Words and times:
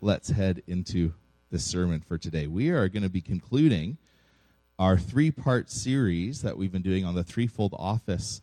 let's 0.00 0.30
head 0.30 0.62
into 0.66 1.12
the 1.50 1.58
sermon 1.58 2.00
for 2.00 2.16
today. 2.16 2.46
We 2.46 2.70
are 2.70 2.88
going 2.88 3.02
to 3.02 3.10
be 3.10 3.20
concluding 3.20 3.98
our 4.78 4.96
three 4.96 5.30
part 5.30 5.70
series 5.70 6.40
that 6.42 6.56
we've 6.56 6.72
been 6.72 6.80
doing 6.80 7.04
on 7.04 7.14
the 7.14 7.24
threefold 7.24 7.74
office 7.78 8.40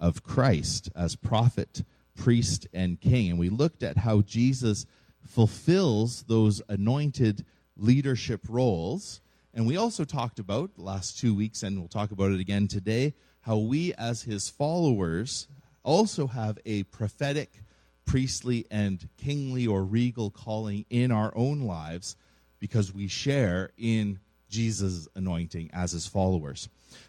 of 0.00 0.22
Christ 0.22 0.90
as 0.96 1.14
prophet, 1.14 1.84
priest, 2.16 2.66
and 2.72 3.00
king. 3.00 3.30
And 3.30 3.38
we 3.38 3.50
looked 3.50 3.82
at 3.82 3.98
how 3.98 4.22
Jesus 4.22 4.86
fulfills 5.26 6.22
those 6.22 6.62
anointed 6.68 7.44
leadership 7.76 8.40
roles. 8.48 9.20
And 9.52 9.66
we 9.66 9.76
also 9.76 10.04
talked 10.04 10.38
about 10.38 10.70
last 10.78 11.18
two 11.18 11.34
weeks, 11.34 11.62
and 11.62 11.78
we'll 11.78 11.88
talk 11.88 12.12
about 12.12 12.32
it 12.32 12.40
again 12.40 12.66
today, 12.66 13.14
how 13.42 13.58
we 13.58 13.92
as 13.94 14.22
his 14.22 14.48
followers 14.48 15.48
also 15.82 16.28
have 16.28 16.58
a 16.64 16.84
prophetic, 16.84 17.60
priestly, 18.06 18.66
and 18.70 19.08
kingly 19.16 19.66
or 19.66 19.84
regal 19.84 20.30
calling 20.30 20.84
in 20.90 21.10
our 21.10 21.32
own 21.36 21.62
lives 21.62 22.16
because 22.60 22.94
we 22.94 23.08
share 23.08 23.70
in 23.76 24.18
Jesus' 24.48 25.08
anointing 25.14 25.70
as 25.72 25.92
his 25.92 26.06
followers. 26.06 26.68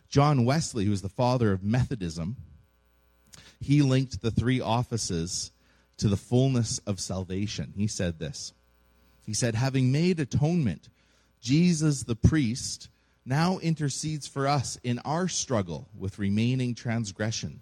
John 0.09 0.45
Wesley, 0.45 0.85
who 0.85 0.91
is 0.91 1.01
the 1.01 1.09
father 1.09 1.51
of 1.51 1.63
Methodism, 1.63 2.37
he 3.59 3.81
linked 3.81 4.21
the 4.21 4.31
three 4.31 4.59
offices 4.59 5.51
to 5.97 6.07
the 6.07 6.17
fullness 6.17 6.79
of 6.79 6.99
salvation. 6.99 7.73
He 7.75 7.87
said 7.87 8.19
this 8.19 8.53
He 9.25 9.33
said, 9.33 9.55
Having 9.55 9.91
made 9.91 10.19
atonement, 10.19 10.89
Jesus 11.41 12.03
the 12.03 12.15
priest 12.15 12.89
now 13.25 13.57
intercedes 13.59 14.27
for 14.27 14.47
us 14.47 14.77
in 14.83 14.99
our 14.99 15.27
struggle 15.27 15.89
with 15.97 16.19
remaining 16.19 16.75
transgression. 16.75 17.61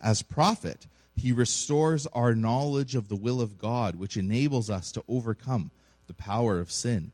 As 0.00 0.22
prophet, 0.22 0.86
he 1.20 1.32
restores 1.32 2.06
our 2.08 2.34
knowledge 2.34 2.94
of 2.94 3.08
the 3.08 3.16
will 3.16 3.40
of 3.40 3.58
God, 3.58 3.96
which 3.96 4.16
enables 4.16 4.68
us 4.68 4.92
to 4.92 5.04
overcome 5.08 5.70
the 6.06 6.14
power 6.14 6.58
of 6.58 6.72
sin. 6.72 7.12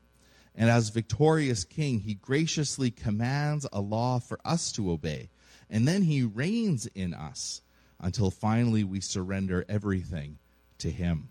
And 0.55 0.69
as 0.69 0.89
victorious 0.89 1.63
king, 1.63 1.99
he 1.99 2.15
graciously 2.15 2.89
commands 2.89 3.67
a 3.71 3.79
law 3.79 4.19
for 4.19 4.39
us 4.43 4.71
to 4.73 4.91
obey. 4.91 5.29
And 5.69 5.87
then 5.87 6.01
he 6.01 6.23
reigns 6.23 6.87
in 6.87 7.13
us 7.13 7.61
until 7.99 8.31
finally 8.31 8.83
we 8.83 9.01
surrender 9.01 9.65
everything 9.69 10.39
to 10.79 10.89
him. 10.89 11.29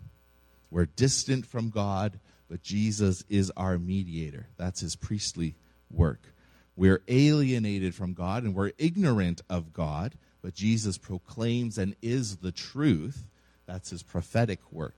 We're 0.69 0.85
distant 0.85 1.45
from 1.45 1.69
God, 1.69 2.19
but 2.49 2.61
Jesus 2.61 3.23
is 3.27 3.51
our 3.57 3.77
mediator. 3.77 4.47
That's 4.57 4.81
his 4.81 4.95
priestly 4.95 5.55
work. 5.91 6.33
We're 6.75 7.01
alienated 7.07 7.95
from 7.95 8.13
God 8.13 8.43
and 8.43 8.53
we're 8.53 8.71
ignorant 8.77 9.41
of 9.49 9.73
God, 9.73 10.15
but 10.47 10.53
Jesus 10.53 10.97
proclaims 10.97 11.77
and 11.77 11.93
is 12.01 12.37
the 12.37 12.53
truth. 12.53 13.27
That's 13.65 13.89
his 13.89 14.01
prophetic 14.01 14.61
work. 14.71 14.97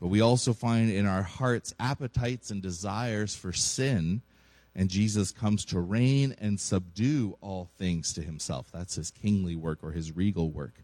But 0.00 0.06
we 0.06 0.20
also 0.20 0.52
find 0.52 0.88
in 0.88 1.04
our 1.04 1.24
hearts 1.24 1.74
appetites 1.80 2.52
and 2.52 2.62
desires 2.62 3.34
for 3.34 3.52
sin, 3.52 4.22
and 4.72 4.88
Jesus 4.88 5.32
comes 5.32 5.64
to 5.64 5.80
reign 5.80 6.36
and 6.40 6.60
subdue 6.60 7.36
all 7.40 7.70
things 7.76 8.12
to 8.12 8.22
himself. 8.22 8.68
That's 8.72 8.94
his 8.94 9.10
kingly 9.10 9.56
work 9.56 9.80
or 9.82 9.90
his 9.90 10.14
regal 10.14 10.48
work. 10.48 10.74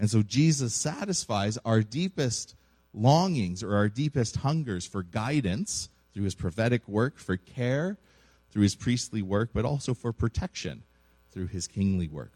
And 0.00 0.10
so 0.10 0.24
Jesus 0.24 0.74
satisfies 0.74 1.56
our 1.64 1.80
deepest 1.80 2.56
longings 2.92 3.62
or 3.62 3.76
our 3.76 3.88
deepest 3.88 4.38
hungers 4.38 4.84
for 4.84 5.04
guidance 5.04 5.90
through 6.12 6.24
his 6.24 6.34
prophetic 6.34 6.88
work, 6.88 7.20
for 7.20 7.36
care 7.36 7.98
through 8.50 8.64
his 8.64 8.74
priestly 8.74 9.22
work, 9.22 9.50
but 9.54 9.64
also 9.64 9.94
for 9.94 10.12
protection 10.12 10.82
through 11.30 11.46
his 11.46 11.68
kingly 11.68 12.08
work. 12.08 12.32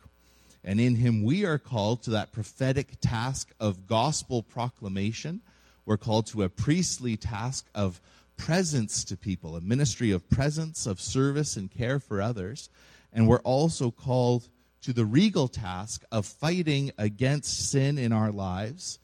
And 0.64 0.80
in 0.80 0.96
him 0.96 1.22
we 1.22 1.44
are 1.44 1.58
called 1.58 2.02
to 2.04 2.10
that 2.10 2.32
prophetic 2.32 3.00
task 3.00 3.52
of 3.60 3.86
gospel 3.86 4.42
proclamation. 4.42 5.42
We're 5.84 5.98
called 5.98 6.26
to 6.28 6.42
a 6.42 6.48
priestly 6.48 7.16
task 7.16 7.66
of 7.74 8.00
presence 8.36 9.04
to 9.04 9.16
people, 9.16 9.56
a 9.56 9.60
ministry 9.60 10.10
of 10.10 10.28
presence, 10.30 10.86
of 10.86 11.00
service, 11.00 11.56
and 11.56 11.70
care 11.70 12.00
for 12.00 12.22
others. 12.22 12.70
And 13.12 13.28
we're 13.28 13.40
also 13.40 13.90
called 13.90 14.48
to 14.82 14.92
the 14.92 15.04
regal 15.04 15.48
task 15.48 16.02
of 16.10 16.26
fighting 16.26 16.92
against 16.98 17.70
sin 17.70 17.98
in 17.98 18.12
our 18.12 18.32
lives 18.32 18.98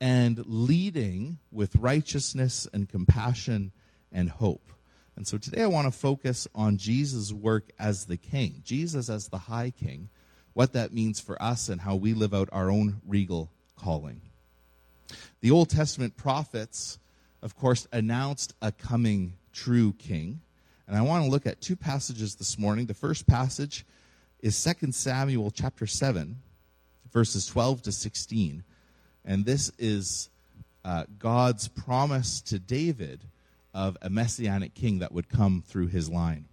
and 0.00 0.42
leading 0.46 1.38
with 1.50 1.74
righteousness 1.76 2.68
and 2.72 2.88
compassion 2.88 3.72
and 4.12 4.30
hope. 4.30 4.72
And 5.16 5.26
so 5.26 5.36
today 5.36 5.62
I 5.62 5.66
want 5.66 5.92
to 5.92 5.98
focus 5.98 6.46
on 6.54 6.76
Jesus' 6.76 7.32
work 7.32 7.70
as 7.78 8.06
the 8.06 8.16
king, 8.16 8.62
Jesus 8.64 9.08
as 9.08 9.28
the 9.28 9.38
high 9.38 9.70
king, 9.70 10.10
what 10.58 10.72
that 10.72 10.92
means 10.92 11.20
for 11.20 11.40
us 11.40 11.68
and 11.68 11.80
how 11.80 11.94
we 11.94 12.12
live 12.12 12.34
out 12.34 12.48
our 12.50 12.68
own 12.68 13.00
regal 13.06 13.48
calling. 13.76 14.20
The 15.40 15.52
Old 15.52 15.70
Testament 15.70 16.16
prophets, 16.16 16.98
of 17.42 17.54
course, 17.54 17.86
announced 17.92 18.54
a 18.60 18.72
coming 18.72 19.34
true 19.52 19.92
king. 20.00 20.40
And 20.88 20.96
I 20.96 21.02
want 21.02 21.24
to 21.24 21.30
look 21.30 21.46
at 21.46 21.60
two 21.60 21.76
passages 21.76 22.34
this 22.34 22.58
morning. 22.58 22.86
The 22.86 22.94
first 22.94 23.28
passage 23.28 23.86
is 24.40 24.60
2 24.60 24.90
Samuel 24.90 25.52
chapter 25.52 25.86
7, 25.86 26.42
verses 27.12 27.46
12 27.46 27.82
to 27.82 27.92
16. 27.92 28.64
And 29.24 29.44
this 29.44 29.70
is 29.78 30.28
uh, 30.84 31.04
God's 31.20 31.68
promise 31.68 32.40
to 32.40 32.58
David 32.58 33.20
of 33.72 33.96
a 34.02 34.10
messianic 34.10 34.74
king 34.74 34.98
that 34.98 35.12
would 35.12 35.28
come 35.28 35.62
through 35.64 35.86
his 35.86 36.10
line. 36.10 36.46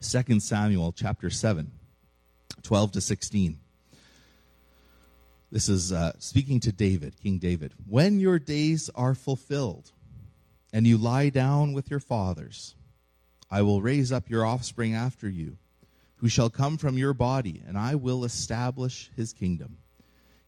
2 0.00 0.40
Samuel 0.40 0.92
chapter 0.92 1.30
7, 1.30 1.70
12 2.62 2.92
to 2.92 3.00
16. 3.00 3.58
This 5.52 5.68
is 5.68 5.92
uh, 5.92 6.12
speaking 6.18 6.60
to 6.60 6.72
David, 6.72 7.14
King 7.22 7.38
David. 7.38 7.72
When 7.88 8.20
your 8.20 8.38
days 8.38 8.90
are 8.94 9.14
fulfilled 9.14 9.92
and 10.72 10.86
you 10.86 10.98
lie 10.98 11.28
down 11.28 11.72
with 11.72 11.90
your 11.90 12.00
fathers, 12.00 12.74
I 13.50 13.62
will 13.62 13.80
raise 13.80 14.10
up 14.10 14.28
your 14.28 14.44
offspring 14.44 14.94
after 14.94 15.28
you, 15.28 15.56
who 16.16 16.28
shall 16.28 16.50
come 16.50 16.78
from 16.78 16.98
your 16.98 17.14
body, 17.14 17.62
and 17.66 17.78
I 17.78 17.94
will 17.94 18.24
establish 18.24 19.10
his 19.14 19.32
kingdom. 19.32 19.78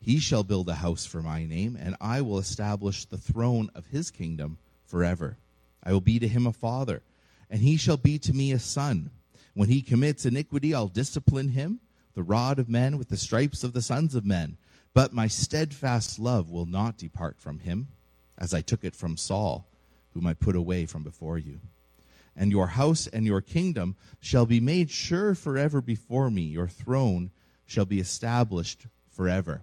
He 0.01 0.19
shall 0.19 0.43
build 0.43 0.69
a 0.69 0.75
house 0.75 1.07
for 1.07 1.23
my 1.23 1.45
name, 1.45 1.77
and 1.81 1.97
I 2.01 2.21
will 2.23 2.39
establish 2.39 3.05
the 3.05 3.19
throne 3.19 3.71
of 3.75 3.87
his 3.87 4.11
kingdom 4.11 4.59
forever. 4.87 5.37
I 5.83 5.93
will 5.93 6.01
be 6.01 6.19
to 6.19 6.29
him 6.29 6.47
a 6.47 6.53
father, 6.53 7.03
and 7.51 7.61
he 7.61 7.77
shall 7.77 7.97
be 7.97 8.19
to 8.21 8.33
me 8.33 8.53
a 8.53 8.59
son. 8.59 9.11
When 9.59 9.69
he 9.69 9.83
commits 9.83 10.25
iniquity, 10.25 10.73
I'll 10.73 10.87
discipline 10.87 11.49
him, 11.49 11.81
the 12.15 12.23
rod 12.23 12.61
of 12.61 12.69
men 12.69 12.97
with 12.97 13.09
the 13.09 13.17
stripes 13.17 13.65
of 13.65 13.73
the 13.73 13.83
sons 13.83 14.15
of 14.15 14.25
men. 14.25 14.57
But 14.95 15.13
my 15.13 15.27
steadfast 15.27 16.21
love 16.21 16.49
will 16.49 16.65
not 16.65 16.97
depart 16.97 17.41
from 17.41 17.59
him, 17.59 17.89
as 18.39 18.55
I 18.55 18.61
took 18.61 18.85
it 18.85 18.95
from 18.95 19.17
Saul, 19.17 19.67
whom 20.15 20.29
I 20.29 20.35
put 20.35 20.55
away 20.55 20.87
from 20.87 21.03
before 21.03 21.39
you 21.39 21.59
and 22.37 22.53
your 22.53 22.69
house 22.69 23.09
and 23.09 23.27
your 23.27 23.41
kingdom 23.41 23.97
shall 24.21 24.47
be 24.47 24.61
made 24.61 24.93
sure 24.93 25.35
forever 25.35 25.81
before 25.81 26.31
me. 26.31 26.43
Your 26.43 26.69
throne 26.69 27.33
shall 27.67 27.85
be 27.85 27.99
established 27.99 28.87
forever. 29.11 29.63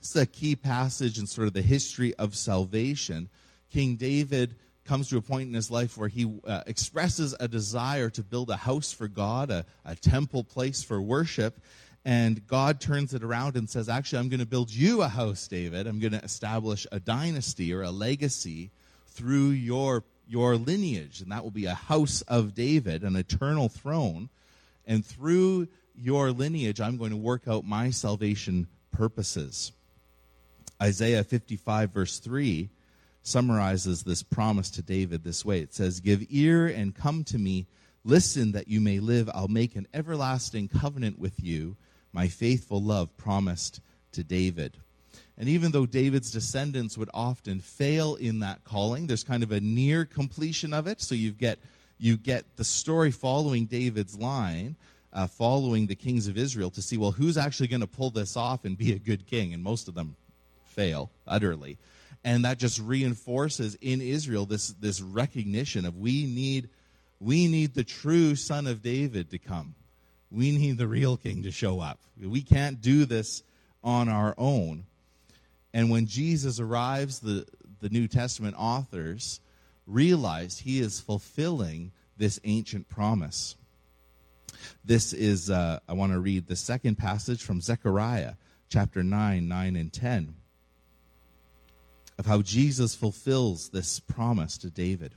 This 0.00 0.16
is 0.16 0.22
a 0.22 0.24
key 0.24 0.56
passage 0.56 1.18
in 1.18 1.26
sort 1.26 1.46
of 1.46 1.52
the 1.52 1.60
history 1.60 2.14
of 2.14 2.34
salvation. 2.34 3.28
King 3.70 3.96
David 3.96 4.56
comes 4.86 5.08
to 5.08 5.16
a 5.16 5.22
point 5.22 5.48
in 5.48 5.54
his 5.54 5.70
life 5.70 5.96
where 5.96 6.08
he 6.08 6.30
uh, 6.46 6.62
expresses 6.66 7.34
a 7.38 7.48
desire 7.48 8.10
to 8.10 8.22
build 8.22 8.50
a 8.50 8.56
house 8.56 8.92
for 8.92 9.08
God, 9.08 9.50
a, 9.50 9.64
a 9.84 9.94
temple 9.94 10.44
place 10.44 10.82
for 10.82 11.00
worship. 11.00 11.60
And 12.04 12.46
God 12.46 12.80
turns 12.80 13.14
it 13.14 13.24
around 13.24 13.56
and 13.56 13.68
says, 13.68 13.88
Actually, 13.88 14.20
I'm 14.20 14.28
going 14.28 14.40
to 14.40 14.46
build 14.46 14.72
you 14.72 15.02
a 15.02 15.08
house, 15.08 15.48
David. 15.48 15.86
I'm 15.86 15.98
going 15.98 16.12
to 16.12 16.22
establish 16.22 16.86
a 16.92 17.00
dynasty 17.00 17.74
or 17.74 17.82
a 17.82 17.90
legacy 17.90 18.70
through 19.08 19.50
your 19.50 20.04
your 20.28 20.56
lineage, 20.56 21.20
and 21.20 21.30
that 21.30 21.44
will 21.44 21.52
be 21.52 21.66
a 21.66 21.74
house 21.74 22.22
of 22.22 22.54
David, 22.54 23.04
an 23.04 23.16
eternal 23.16 23.68
throne. 23.68 24.28
And 24.84 25.04
through 25.04 25.68
your 25.94 26.30
lineage, 26.30 26.80
I'm 26.80 26.96
going 26.96 27.10
to 27.10 27.16
work 27.16 27.48
out 27.48 27.64
my 27.64 27.90
salvation 27.90 28.66
purposes. 28.92 29.72
Isaiah 30.82 31.24
55, 31.24 31.90
verse 31.92 32.18
3, 32.18 32.68
summarizes 33.26 34.02
this 34.02 34.22
promise 34.22 34.70
to 34.70 34.82
David 34.82 35.24
this 35.24 35.44
way 35.44 35.60
it 35.60 35.74
says, 35.74 36.00
Give 36.00 36.24
ear 36.30 36.66
and 36.66 36.94
come 36.94 37.24
to 37.24 37.38
me. 37.38 37.66
Listen 38.04 38.52
that 38.52 38.68
you 38.68 38.80
may 38.80 39.00
live. 39.00 39.28
I'll 39.34 39.48
make 39.48 39.74
an 39.74 39.88
everlasting 39.92 40.68
covenant 40.68 41.18
with 41.18 41.42
you, 41.42 41.76
my 42.12 42.28
faithful 42.28 42.80
love 42.80 43.16
promised 43.16 43.80
to 44.12 44.22
David. 44.22 44.76
And 45.38 45.48
even 45.48 45.72
though 45.72 45.86
David's 45.86 46.30
descendants 46.30 46.96
would 46.96 47.10
often 47.12 47.60
fail 47.60 48.14
in 48.14 48.40
that 48.40 48.64
calling, 48.64 49.06
there's 49.06 49.24
kind 49.24 49.42
of 49.42 49.52
a 49.52 49.60
near 49.60 50.04
completion 50.04 50.72
of 50.72 50.86
it. 50.86 51.00
So 51.02 51.14
you 51.14 51.32
get 51.32 51.58
you 51.98 52.16
get 52.16 52.44
the 52.56 52.64
story 52.64 53.10
following 53.10 53.66
David's 53.66 54.16
line, 54.18 54.76
uh, 55.12 55.26
following 55.26 55.86
the 55.86 55.94
kings 55.94 56.28
of 56.28 56.38
Israel 56.38 56.70
to 56.70 56.82
see 56.82 56.96
well 56.96 57.10
who's 57.10 57.36
actually 57.36 57.68
going 57.68 57.80
to 57.80 57.86
pull 57.86 58.10
this 58.10 58.36
off 58.36 58.64
and 58.64 58.78
be 58.78 58.92
a 58.92 58.98
good 58.98 59.26
king, 59.26 59.52
and 59.52 59.62
most 59.62 59.88
of 59.88 59.94
them 59.94 60.16
fail 60.64 61.10
utterly, 61.26 61.78
and 62.26 62.44
that 62.44 62.58
just 62.58 62.80
reinforces 62.80 63.76
in 63.80 64.00
Israel 64.00 64.46
this 64.46 64.70
this 64.80 65.00
recognition 65.00 65.86
of 65.86 65.96
we 65.96 66.26
need 66.26 66.68
we 67.20 67.46
need 67.46 67.72
the 67.72 67.84
true 67.84 68.34
son 68.34 68.66
of 68.66 68.82
David 68.82 69.30
to 69.30 69.38
come. 69.38 69.76
We 70.30 70.50
need 70.50 70.76
the 70.76 70.88
real 70.88 71.16
king 71.16 71.44
to 71.44 71.52
show 71.52 71.80
up. 71.80 72.00
We 72.20 72.42
can't 72.42 72.80
do 72.80 73.04
this 73.04 73.42
on 73.82 74.08
our 74.08 74.34
own. 74.36 74.84
And 75.72 75.88
when 75.88 76.06
Jesus 76.06 76.58
arrives, 76.58 77.20
the, 77.20 77.46
the 77.80 77.88
New 77.88 78.08
Testament 78.08 78.56
authors 78.58 79.40
realized 79.86 80.60
he 80.60 80.80
is 80.80 81.00
fulfilling 81.00 81.92
this 82.18 82.40
ancient 82.44 82.88
promise. 82.88 83.54
This 84.84 85.12
is, 85.12 85.48
uh, 85.48 85.78
I 85.88 85.92
want 85.92 86.12
to 86.12 86.18
read 86.18 86.48
the 86.48 86.56
second 86.56 86.96
passage 86.96 87.42
from 87.42 87.60
Zechariah 87.60 88.34
chapter 88.68 89.02
9, 89.02 89.46
9, 89.48 89.76
and 89.76 89.92
10 89.92 90.34
of 92.18 92.26
how 92.26 92.42
Jesus 92.42 92.94
fulfills 92.94 93.68
this 93.70 94.00
promise 94.00 94.58
to 94.58 94.70
David. 94.70 95.14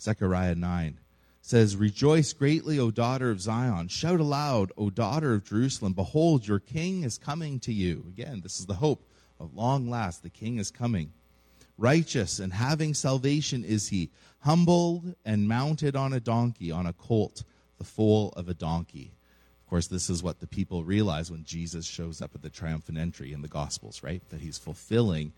Zechariah 0.00 0.54
9 0.54 1.00
says, 1.40 1.76
Rejoice 1.76 2.32
greatly, 2.32 2.78
O 2.78 2.90
daughter 2.90 3.30
of 3.30 3.40
Zion. 3.40 3.88
Shout 3.88 4.20
aloud, 4.20 4.72
O 4.76 4.90
daughter 4.90 5.34
of 5.34 5.44
Jerusalem. 5.44 5.92
Behold, 5.92 6.46
your 6.46 6.58
king 6.58 7.02
is 7.02 7.18
coming 7.18 7.60
to 7.60 7.72
you. 7.72 8.04
Again, 8.08 8.40
this 8.42 8.58
is 8.58 8.66
the 8.66 8.74
hope 8.74 9.06
of 9.38 9.54
long 9.54 9.88
last. 9.88 10.22
The 10.22 10.30
king 10.30 10.58
is 10.58 10.70
coming. 10.70 11.12
Righteous 11.76 12.38
and 12.38 12.52
having 12.52 12.94
salvation 12.94 13.64
is 13.64 13.88
he, 13.88 14.10
humbled 14.40 15.14
and 15.24 15.48
mounted 15.48 15.96
on 15.96 16.12
a 16.12 16.20
donkey, 16.20 16.70
on 16.70 16.86
a 16.86 16.92
colt, 16.92 17.42
the 17.78 17.84
foal 17.84 18.32
of 18.36 18.48
a 18.48 18.54
donkey. 18.54 19.12
Of 19.64 19.70
course, 19.70 19.86
this 19.88 20.08
is 20.08 20.22
what 20.22 20.40
the 20.40 20.46
people 20.46 20.84
realize 20.84 21.30
when 21.30 21.44
Jesus 21.44 21.84
shows 21.84 22.22
up 22.22 22.34
at 22.34 22.42
the 22.42 22.50
triumphant 22.50 22.98
entry 22.98 23.32
in 23.32 23.42
the 23.42 23.48
Gospels, 23.48 24.02
right? 24.02 24.22
That 24.30 24.40
he's 24.40 24.58
fulfilling 24.58 25.32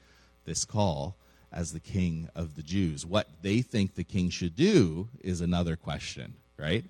this 0.46 0.64
call 0.64 1.16
as 1.52 1.72
the 1.72 1.80
king 1.80 2.28
of 2.34 2.56
the 2.56 2.62
Jews. 2.62 3.04
What 3.04 3.28
they 3.42 3.60
think 3.60 3.94
the 3.94 4.04
king 4.04 4.30
should 4.30 4.56
do 4.56 5.08
is 5.20 5.40
another 5.40 5.76
question, 5.76 6.34
right? 6.58 6.84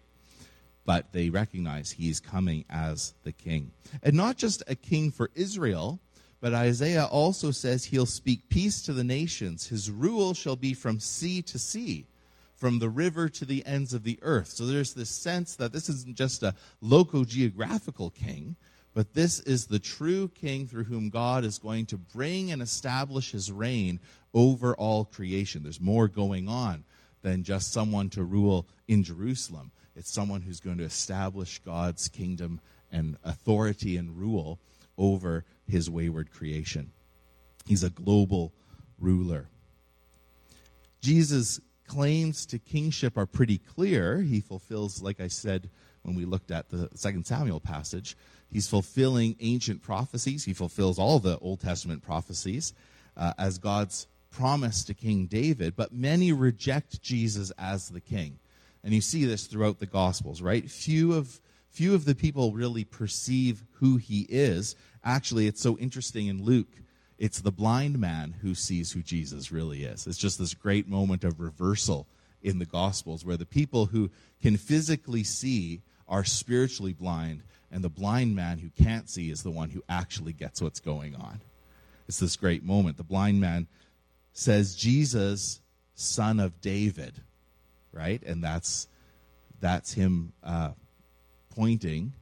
But 0.84 1.12
they 1.12 1.30
recognize 1.30 1.90
he's 1.90 2.20
coming 2.20 2.64
as 2.70 3.14
the 3.24 3.32
king. 3.32 3.72
And 4.02 4.14
not 4.14 4.36
just 4.36 4.62
a 4.68 4.76
king 4.76 5.10
for 5.10 5.30
Israel, 5.34 5.98
but 6.40 6.54
Isaiah 6.54 7.06
also 7.06 7.50
says 7.50 7.84
he'll 7.84 8.06
speak 8.06 8.48
peace 8.48 8.82
to 8.82 8.92
the 8.92 9.04
nations. 9.04 9.66
His 9.66 9.90
rule 9.90 10.32
shall 10.34 10.56
be 10.56 10.74
from 10.74 11.00
sea 11.00 11.42
to 11.42 11.58
sea 11.58 12.06
from 12.56 12.78
the 12.78 12.88
river 12.88 13.28
to 13.28 13.44
the 13.44 13.64
ends 13.66 13.92
of 13.92 14.02
the 14.02 14.18
earth. 14.22 14.48
So 14.48 14.66
there's 14.66 14.94
this 14.94 15.10
sense 15.10 15.56
that 15.56 15.72
this 15.72 15.88
isn't 15.88 16.16
just 16.16 16.42
a 16.42 16.54
loco 16.80 17.24
geographical 17.24 18.10
king, 18.10 18.56
but 18.96 19.12
this 19.12 19.40
is 19.40 19.66
the 19.66 19.78
true 19.78 20.28
king 20.28 20.66
through 20.66 20.84
whom 20.84 21.10
God 21.10 21.44
is 21.44 21.58
going 21.58 21.84
to 21.86 21.98
bring 21.98 22.50
and 22.50 22.62
establish 22.62 23.30
his 23.30 23.52
reign 23.52 24.00
over 24.32 24.74
all 24.74 25.04
creation. 25.04 25.62
There's 25.62 25.82
more 25.82 26.08
going 26.08 26.48
on 26.48 26.82
than 27.20 27.42
just 27.42 27.74
someone 27.74 28.08
to 28.10 28.24
rule 28.24 28.66
in 28.88 29.04
Jerusalem. 29.04 29.70
It's 29.96 30.10
someone 30.10 30.40
who's 30.40 30.60
going 30.60 30.78
to 30.78 30.84
establish 30.84 31.58
God's 31.58 32.08
kingdom 32.08 32.58
and 32.90 33.18
authority 33.22 33.98
and 33.98 34.16
rule 34.16 34.60
over 34.96 35.44
his 35.68 35.90
wayward 35.90 36.30
creation. 36.30 36.90
He's 37.66 37.84
a 37.84 37.90
global 37.90 38.54
ruler. 38.98 39.46
Jesus 41.02 41.60
claims 41.86 42.46
to 42.46 42.58
kingship 42.58 43.18
are 43.18 43.26
pretty 43.26 43.58
clear. 43.58 44.22
He 44.22 44.40
fulfills, 44.40 45.02
like 45.02 45.20
I 45.20 45.28
said 45.28 45.68
when 46.02 46.14
we 46.14 46.24
looked 46.24 46.50
at 46.50 46.70
the 46.70 46.88
Second 46.94 47.26
Samuel 47.26 47.60
passage, 47.60 48.16
he's 48.50 48.68
fulfilling 48.68 49.36
ancient 49.40 49.82
prophecies. 49.82 50.44
He 50.44 50.52
fulfills 50.52 50.98
all 50.98 51.18
the 51.18 51.38
Old 51.38 51.60
Testament 51.60 52.02
prophecies 52.02 52.72
uh, 53.16 53.32
as 53.38 53.58
God's 53.58 54.06
promise 54.30 54.84
to 54.84 54.94
King 54.94 55.26
David. 55.26 55.76
But 55.76 55.92
many 55.92 56.32
reject 56.32 57.00
Jesus 57.02 57.50
as 57.58 57.88
the 57.88 58.00
king, 58.00 58.38
and 58.84 58.92
you 58.92 59.00
see 59.00 59.24
this 59.24 59.46
throughout 59.46 59.78
the 59.78 59.86
Gospels, 59.86 60.42
right? 60.42 60.68
Few 60.70 61.14
of 61.14 61.40
few 61.70 61.94
of 61.94 62.06
the 62.06 62.14
people 62.14 62.52
really 62.52 62.84
perceive 62.84 63.62
who 63.72 63.98
he 63.98 64.22
is. 64.30 64.76
Actually, 65.04 65.46
it's 65.46 65.60
so 65.60 65.76
interesting 65.76 66.26
in 66.26 66.42
Luke 66.42 66.68
it's 67.18 67.40
the 67.40 67.52
blind 67.52 67.98
man 67.98 68.34
who 68.42 68.54
sees 68.54 68.92
who 68.92 69.02
Jesus 69.02 69.50
really 69.50 69.84
is. 69.84 70.06
It's 70.06 70.18
just 70.18 70.38
this 70.38 70.54
great 70.54 70.86
moment 70.86 71.24
of 71.24 71.40
reversal 71.40 72.06
in 72.42 72.58
the 72.58 72.66
Gospels 72.66 73.24
where 73.24 73.38
the 73.38 73.46
people 73.46 73.86
who 73.86 74.10
can 74.42 74.56
physically 74.56 75.24
see 75.24 75.82
are 76.06 76.24
spiritually 76.24 76.92
blind, 76.92 77.42
and 77.70 77.82
the 77.82 77.88
blind 77.88 78.34
man 78.36 78.58
who 78.58 78.70
can't 78.70 79.08
see 79.08 79.30
is 79.30 79.42
the 79.42 79.50
one 79.50 79.70
who 79.70 79.82
actually 79.88 80.32
gets 80.32 80.62
what's 80.62 80.80
going 80.80 81.14
on. 81.14 81.40
It's 82.08 82.20
this 82.20 82.36
great 82.36 82.62
moment. 82.62 82.96
The 82.96 83.04
blind 83.04 83.40
man 83.40 83.66
says, 84.32 84.76
Jesus, 84.76 85.60
son 85.94 86.40
of 86.40 86.60
David, 86.60 87.22
right? 87.92 88.22
And 88.22 88.42
that's, 88.42 88.86
that's 89.60 89.92
him 89.94 90.32
uh, 90.42 90.70
pointing 91.54 92.12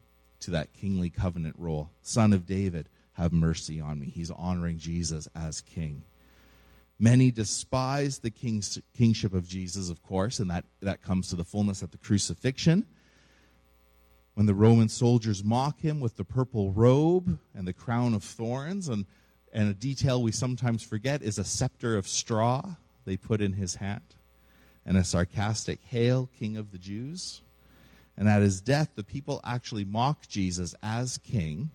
to 0.40 0.52
that 0.52 0.72
kingly 0.72 1.10
covenant 1.10 1.56
role, 1.58 1.90
son 2.02 2.32
of 2.32 2.46
David 2.46 2.88
have 3.14 3.32
mercy 3.32 3.80
on 3.80 3.98
me. 3.98 4.06
He's 4.06 4.30
honoring 4.30 4.78
Jesus 4.78 5.28
as 5.34 5.60
king. 5.60 6.02
Many 6.98 7.30
despise 7.30 8.18
the 8.18 8.30
king's, 8.30 8.80
kingship 8.96 9.34
of 9.34 9.48
Jesus, 9.48 9.90
of 9.90 10.02
course, 10.02 10.38
and 10.38 10.50
that, 10.50 10.64
that 10.80 11.02
comes 11.02 11.28
to 11.28 11.36
the 11.36 11.44
fullness 11.44 11.82
at 11.82 11.90
the 11.90 11.98
crucifixion. 11.98 12.86
When 14.34 14.46
the 14.46 14.54
Roman 14.54 14.88
soldiers 14.88 15.44
mock 15.44 15.80
him 15.80 16.00
with 16.00 16.16
the 16.16 16.24
purple 16.24 16.72
robe 16.72 17.38
and 17.54 17.66
the 17.66 17.72
crown 17.72 18.14
of 18.14 18.24
thorns, 18.24 18.88
and, 18.88 19.06
and 19.52 19.68
a 19.68 19.74
detail 19.74 20.22
we 20.22 20.32
sometimes 20.32 20.82
forget 20.82 21.22
is 21.22 21.38
a 21.38 21.44
scepter 21.44 21.96
of 21.96 22.08
straw 22.08 22.74
they 23.04 23.16
put 23.16 23.40
in 23.40 23.52
his 23.52 23.76
hand, 23.76 24.02
and 24.84 24.96
a 24.96 25.04
sarcastic, 25.04 25.80
Hail, 25.84 26.28
King 26.38 26.56
of 26.56 26.72
the 26.72 26.78
Jews. 26.78 27.42
And 28.16 28.28
at 28.28 28.42
his 28.42 28.60
death, 28.60 28.90
the 28.94 29.04
people 29.04 29.40
actually 29.44 29.84
mock 29.84 30.26
Jesus 30.28 30.74
as 30.82 31.18
king 31.18 31.70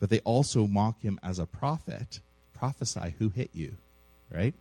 but 0.00 0.08
they 0.08 0.20
also 0.20 0.66
mock 0.66 1.02
him 1.02 1.20
as 1.22 1.38
a 1.38 1.46
prophet. 1.46 2.20
Prophesy 2.54 3.14
who 3.18 3.28
hit 3.28 3.50
you, 3.52 3.76
right? 4.30 4.54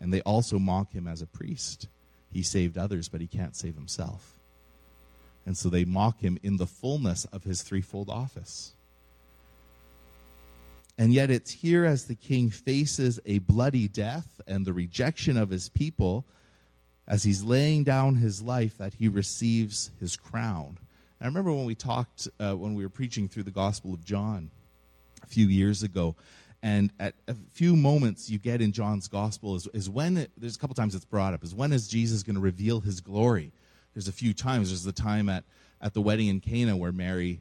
And 0.00 0.12
they 0.12 0.22
also 0.22 0.58
mock 0.58 0.92
him 0.92 1.06
as 1.06 1.22
a 1.22 1.26
priest. 1.26 1.86
He 2.32 2.42
saved 2.42 2.76
others, 2.76 3.08
but 3.08 3.20
he 3.20 3.26
can't 3.26 3.54
save 3.54 3.74
himself. 3.74 4.38
And 5.44 5.56
so 5.56 5.68
they 5.68 5.84
mock 5.84 6.20
him 6.20 6.38
in 6.42 6.56
the 6.56 6.66
fullness 6.66 7.24
of 7.26 7.44
his 7.44 7.62
threefold 7.62 8.08
office. 8.08 8.72
And 10.98 11.12
yet 11.12 11.30
it's 11.30 11.50
here 11.50 11.84
as 11.84 12.04
the 12.04 12.14
king 12.14 12.50
faces 12.50 13.18
a 13.26 13.38
bloody 13.38 13.88
death 13.88 14.40
and 14.46 14.64
the 14.64 14.72
rejection 14.72 15.36
of 15.36 15.50
his 15.50 15.68
people, 15.68 16.24
as 17.08 17.24
he's 17.24 17.42
laying 17.42 17.82
down 17.82 18.16
his 18.16 18.42
life, 18.42 18.78
that 18.78 18.94
he 18.94 19.08
receives 19.08 19.90
his 19.98 20.16
crown. 20.16 20.78
I 21.20 21.26
remember 21.26 21.52
when 21.52 21.64
we 21.64 21.74
talked, 21.74 22.28
uh, 22.38 22.54
when 22.54 22.74
we 22.74 22.84
were 22.84 22.90
preaching 22.90 23.28
through 23.28 23.44
the 23.44 23.50
Gospel 23.50 23.94
of 23.94 24.04
John, 24.04 24.50
a 25.22 25.26
few 25.26 25.46
years 25.46 25.82
ago. 25.82 26.14
And 26.62 26.90
at 27.00 27.14
a 27.26 27.34
few 27.52 27.74
moments 27.74 28.30
you 28.30 28.38
get 28.38 28.60
in 28.60 28.72
John's 28.72 29.08
gospel 29.08 29.56
is, 29.56 29.66
is 29.74 29.90
when, 29.90 30.16
it, 30.16 30.30
there's 30.36 30.54
a 30.54 30.58
couple 30.58 30.74
times 30.74 30.94
it's 30.94 31.04
brought 31.04 31.34
up, 31.34 31.42
is 31.42 31.54
when 31.54 31.72
is 31.72 31.88
Jesus 31.88 32.22
going 32.22 32.36
to 32.36 32.40
reveal 32.40 32.80
his 32.80 33.00
glory? 33.00 33.50
There's 33.94 34.08
a 34.08 34.12
few 34.12 34.32
times. 34.34 34.68
There's 34.68 34.84
the 34.84 34.92
time 34.92 35.28
at, 35.28 35.44
at 35.80 35.94
the 35.94 36.00
wedding 36.00 36.28
in 36.28 36.40
Cana 36.40 36.76
where 36.76 36.92
Mary 36.92 37.40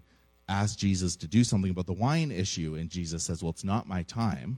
asked 0.49 0.79
Jesus 0.79 1.15
to 1.17 1.27
do 1.27 1.43
something 1.43 1.71
about 1.71 1.85
the 1.85 1.93
wine 1.93 2.31
issue, 2.31 2.75
and 2.75 2.89
Jesus 2.89 3.23
says, 3.23 3.41
Well, 3.41 3.51
it's 3.51 3.63
not 3.63 3.87
my 3.87 4.03
time. 4.03 4.57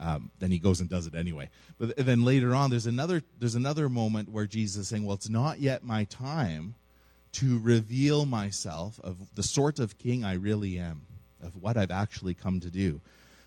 Um, 0.00 0.30
then 0.38 0.52
he 0.52 0.60
goes 0.60 0.80
and 0.80 0.88
does 0.88 1.08
it 1.08 1.14
anyway. 1.16 1.50
But 1.76 1.96
then 1.96 2.24
later 2.24 2.54
on, 2.54 2.70
there's 2.70 2.86
another 2.86 3.22
there's 3.40 3.56
another 3.56 3.88
moment 3.88 4.28
where 4.28 4.46
Jesus 4.46 4.82
is 4.82 4.88
saying, 4.88 5.04
"Well, 5.04 5.16
it's 5.16 5.28
not 5.28 5.58
yet 5.58 5.82
my 5.82 6.04
time 6.04 6.76
to 7.32 7.58
reveal 7.58 8.24
myself 8.24 9.00
of 9.02 9.16
the 9.34 9.42
sort 9.42 9.80
of 9.80 9.98
king 9.98 10.24
I 10.24 10.34
really 10.34 10.78
am." 10.78 11.02
of 11.42 11.56
what 11.56 11.76
I've 11.76 11.90
actually 11.90 12.34
come 12.34 12.60
to 12.60 12.70
do. 12.70 13.00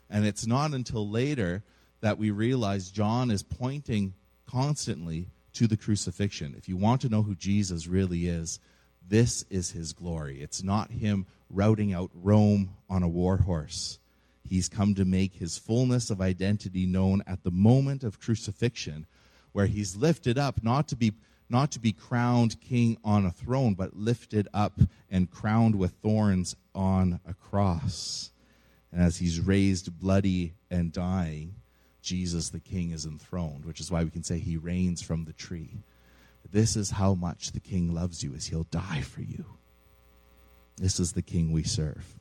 And 0.10 0.26
it's 0.26 0.46
not 0.46 0.74
until 0.74 1.08
later 1.08 1.64
that 2.02 2.18
we 2.18 2.32
realize 2.32 2.92
John 2.92 3.32
is 3.32 3.44
pointing 3.44 4.14
constantly 4.50 5.28
to 5.54 5.68
the 5.68 5.78
crucifixion. 5.78 6.56
If 6.58 6.70
you 6.70 6.78
want 6.78 7.02
to 7.02 7.10
know 7.10 7.24
who 7.24 7.36
Jesus 7.36 7.88
really 7.88 8.28
is, 8.28 8.60
this 9.08 9.44
is 9.50 9.72
his 9.72 9.94
glory. 9.94 10.42
It's 10.42 10.64
not 10.64 10.92
him 10.92 11.26
routing 11.50 11.94
out 11.94 12.12
Rome 12.14 12.76
on 12.90 13.04
a 13.04 13.10
war 13.10 13.38
horse. 13.38 14.00
He's 14.48 14.70
come 14.70 14.96
to 14.96 15.06
make 15.06 15.36
his 15.36 15.58
fullness 15.58 16.10
of 16.10 16.22
identity 16.22 16.86
known 16.86 17.24
at 17.28 17.44
the 17.44 17.52
moment 17.52 18.04
of 18.04 18.20
crucifixion, 18.20 19.06
where 19.52 19.66
he's 19.66 19.96
lifted 19.96 20.38
up 20.38 20.64
not 20.64 20.88
to 20.90 20.96
be 20.96 21.14
not 21.50 21.72
to 21.72 21.80
be 21.80 21.92
crowned 21.92 22.62
king 22.62 22.98
on 23.04 23.26
a 23.26 23.32
throne, 23.32 23.74
but 23.74 23.94
lifted 23.94 24.48
up 24.54 24.80
and 25.10 25.30
crowned 25.30 25.76
with 25.76 25.92
thorns 26.02 26.56
on 26.74 27.20
a 27.28 27.34
cross. 27.34 28.32
And 28.90 29.02
as 29.02 29.18
he's 29.18 29.42
raised 29.42 30.00
bloody 30.00 30.54
and 30.70 30.94
dying, 30.94 31.56
Jesus 32.02 32.50
the 32.50 32.60
king 32.60 32.92
is 32.92 33.06
enthroned, 33.06 33.66
which 33.66 33.80
is 33.80 33.92
why 33.92 34.04
we 34.04 34.10
can 34.10 34.24
say 34.24 34.40
he 34.40 34.58
reigns 34.58 35.02
from 35.02 35.26
the 35.26 35.34
tree. 35.34 35.84
This 36.52 36.76
is 36.76 36.92
how 36.92 37.14
much 37.14 37.52
the 37.52 37.60
king 37.60 37.94
loves 37.94 38.24
you, 38.24 38.34
is 38.34 38.48
he'll 38.48 38.64
die 38.64 39.02
for 39.02 39.22
you. 39.22 39.46
This 40.78 41.00
is 41.00 41.14
the 41.14 41.22
king 41.22 41.52
we 41.52 41.64
serve. 41.64 42.20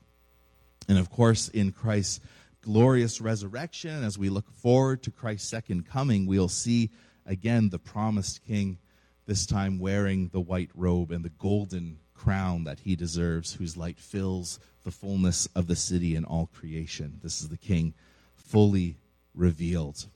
And 0.89 0.99
of 0.99 1.11
course, 1.11 1.49
in 1.49 1.73
Christ's 1.73 2.21
glorious 2.63 3.21
resurrection, 3.21 4.05
as 4.05 4.19
we 4.19 4.29
look 4.29 4.51
forward 4.51 5.03
to 5.05 5.11
Christ's 5.11 5.49
second 5.49 5.87
coming, 5.87 6.27
we'll 6.27 6.49
see 6.49 6.91
again 7.25 7.71
the 7.71 7.79
promised 7.79 8.45
king 8.47 8.79
this 9.27 9.47
time 9.47 9.79
wearing 9.79 10.29
the 10.29 10.41
white 10.41 10.71
robe 10.75 11.11
and 11.11 11.25
the 11.25 11.31
golden 11.31 11.99
crown 12.15 12.65
that 12.65 12.81
he 12.81 12.95
deserves, 12.97 13.55
whose 13.55 13.77
light 13.77 13.99
fills 13.99 14.59
the 14.85 14.91
fullness 14.91 15.49
of 15.55 15.67
the 15.67 15.77
city 15.77 16.15
and 16.15 16.27
all 16.27 16.51
creation. 16.55 17.19
This 17.23 17.41
is 17.41 17.49
the 17.49 17.57
King 17.57 17.95
fully 18.37 18.97
revealed. 19.35 20.07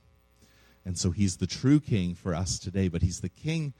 And 0.84 0.98
so 0.98 1.10
he's 1.10 1.36
the 1.36 1.46
true 1.46 1.80
king 1.80 2.14
for 2.14 2.34
us 2.34 2.58
today, 2.58 2.88
but 2.88 3.02
he's 3.02 3.20
the 3.20 3.28
king 3.28 3.72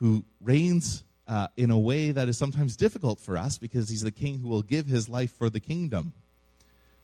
who 0.00 0.24
reigns 0.40 1.04
uh, 1.28 1.48
in 1.56 1.70
a 1.70 1.78
way 1.78 2.10
that 2.10 2.28
is 2.28 2.36
sometimes 2.36 2.76
difficult 2.76 3.18
for 3.18 3.36
us 3.36 3.56
because 3.56 3.88
he's 3.88 4.02
the 4.02 4.10
king 4.10 4.40
who 4.40 4.48
will 4.48 4.62
give 4.62 4.86
his 4.86 5.08
life 5.08 5.32
for 5.32 5.48
the 5.48 5.60
kingdom. 5.60 6.12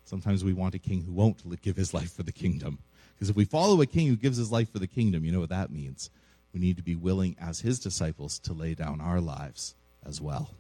Sometimes 0.05 0.43
we 0.43 0.53
want 0.53 0.75
a 0.75 0.79
king 0.79 1.05
who 1.05 1.13
won't 1.13 1.63
give 1.63 1.77
his 1.77 1.95
life 1.95 2.13
for 2.13 2.25
the 2.25 2.33
kingdom. 2.33 2.79
Because 3.15 3.31
if 3.31 3.37
we 3.37 3.45
follow 3.45 3.81
a 3.81 3.87
king 3.87 4.09
who 4.09 4.17
gives 4.17 4.37
his 4.37 4.51
life 4.51 4.73
for 4.73 4.79
the 4.79 4.87
kingdom, 4.87 5.25
you 5.25 5.33
know 5.33 5.41
what 5.41 5.51
that 5.51 5.71
means. 5.71 6.11
We 6.53 6.61
need 6.61 6.79
to 6.79 6.83
be 6.83 6.97
willing, 6.97 7.37
as 7.41 7.61
his 7.61 7.79
disciples, 7.79 8.39
to 8.41 8.53
lay 8.53 8.75
down 8.75 9.01
our 9.01 9.21
lives 9.21 9.75
as 10.05 10.21
well. 10.21 10.51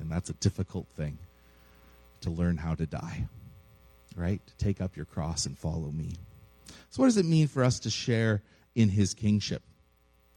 And 0.00 0.10
that's 0.10 0.30
a 0.30 0.34
difficult 0.34 0.88
thing 0.96 1.18
to 2.22 2.30
learn 2.30 2.56
how 2.56 2.74
to 2.74 2.86
die, 2.86 3.26
right? 4.16 4.40
To 4.44 4.56
take 4.56 4.80
up 4.80 4.96
your 4.96 5.06
cross 5.06 5.46
and 5.46 5.56
follow 5.56 5.90
me. 5.92 6.16
So, 6.90 7.02
what 7.02 7.06
does 7.06 7.16
it 7.16 7.26
mean 7.26 7.48
for 7.48 7.62
us 7.64 7.78
to 7.80 7.90
share 7.90 8.42
in 8.74 8.88
his 8.88 9.14
kingship? 9.14 9.62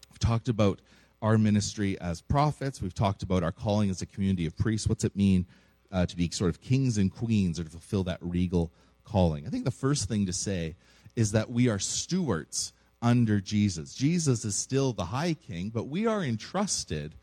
We've 0.10 0.20
talked 0.20 0.50
about 0.50 0.82
our 1.22 1.38
ministry 1.38 2.00
as 2.00 2.22
prophets, 2.22 2.82
we've 2.82 2.94
talked 2.94 3.24
about 3.24 3.44
our 3.44 3.52
calling 3.52 3.90
as 3.90 4.02
a 4.02 4.06
community 4.06 4.46
of 4.46 4.58
priests. 4.58 4.88
What's 4.88 5.04
it 5.04 5.16
mean 5.16 5.46
uh, 5.92 6.06
to 6.06 6.16
be 6.16 6.30
sort 6.32 6.50
of 6.50 6.62
kings 6.62 6.98
and 6.98 7.12
queens 7.12 7.60
or 7.60 7.64
to 7.64 7.70
fulfill 7.70 8.04
that 8.06 8.20
regal 8.22 8.72
calling? 9.06 9.48
I 9.48 9.50
think 9.50 9.64
the 9.64 9.72
first 9.72 10.10
thing 10.10 10.26
to 10.26 10.34
say 10.34 10.76
is 11.16 11.32
that 11.32 11.50
we 11.50 11.70
are 11.70 11.80
stewards 11.80 12.74
under 13.02 13.40
Jesus. 13.40 13.94
Jesus 13.94 14.46
is 14.46 14.56
still 14.56 14.94
the 14.94 15.06
high 15.06 15.34
king, 15.34 15.70
but 15.70 15.86
we 15.86 16.08
are 16.08 16.24
entrusted 16.24 17.16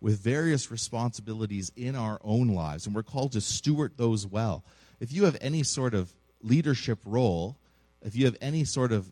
with 0.00 0.20
various 0.20 0.70
responsibilities 0.70 1.72
in 1.76 1.96
our 1.96 2.20
own 2.22 2.48
lives, 2.48 2.86
and 2.86 2.94
we're 2.94 3.02
called 3.02 3.32
to 3.32 3.40
steward 3.40 3.92
those 3.96 4.26
well. 4.26 4.64
If 5.00 5.12
you 5.12 5.24
have 5.24 5.36
any 5.40 5.62
sort 5.62 5.94
of 5.94 6.12
leadership 6.42 6.98
role, 7.04 7.56
if 8.04 8.14
you 8.14 8.26
have 8.26 8.36
any 8.40 8.64
sort 8.64 8.92
of 8.92 9.10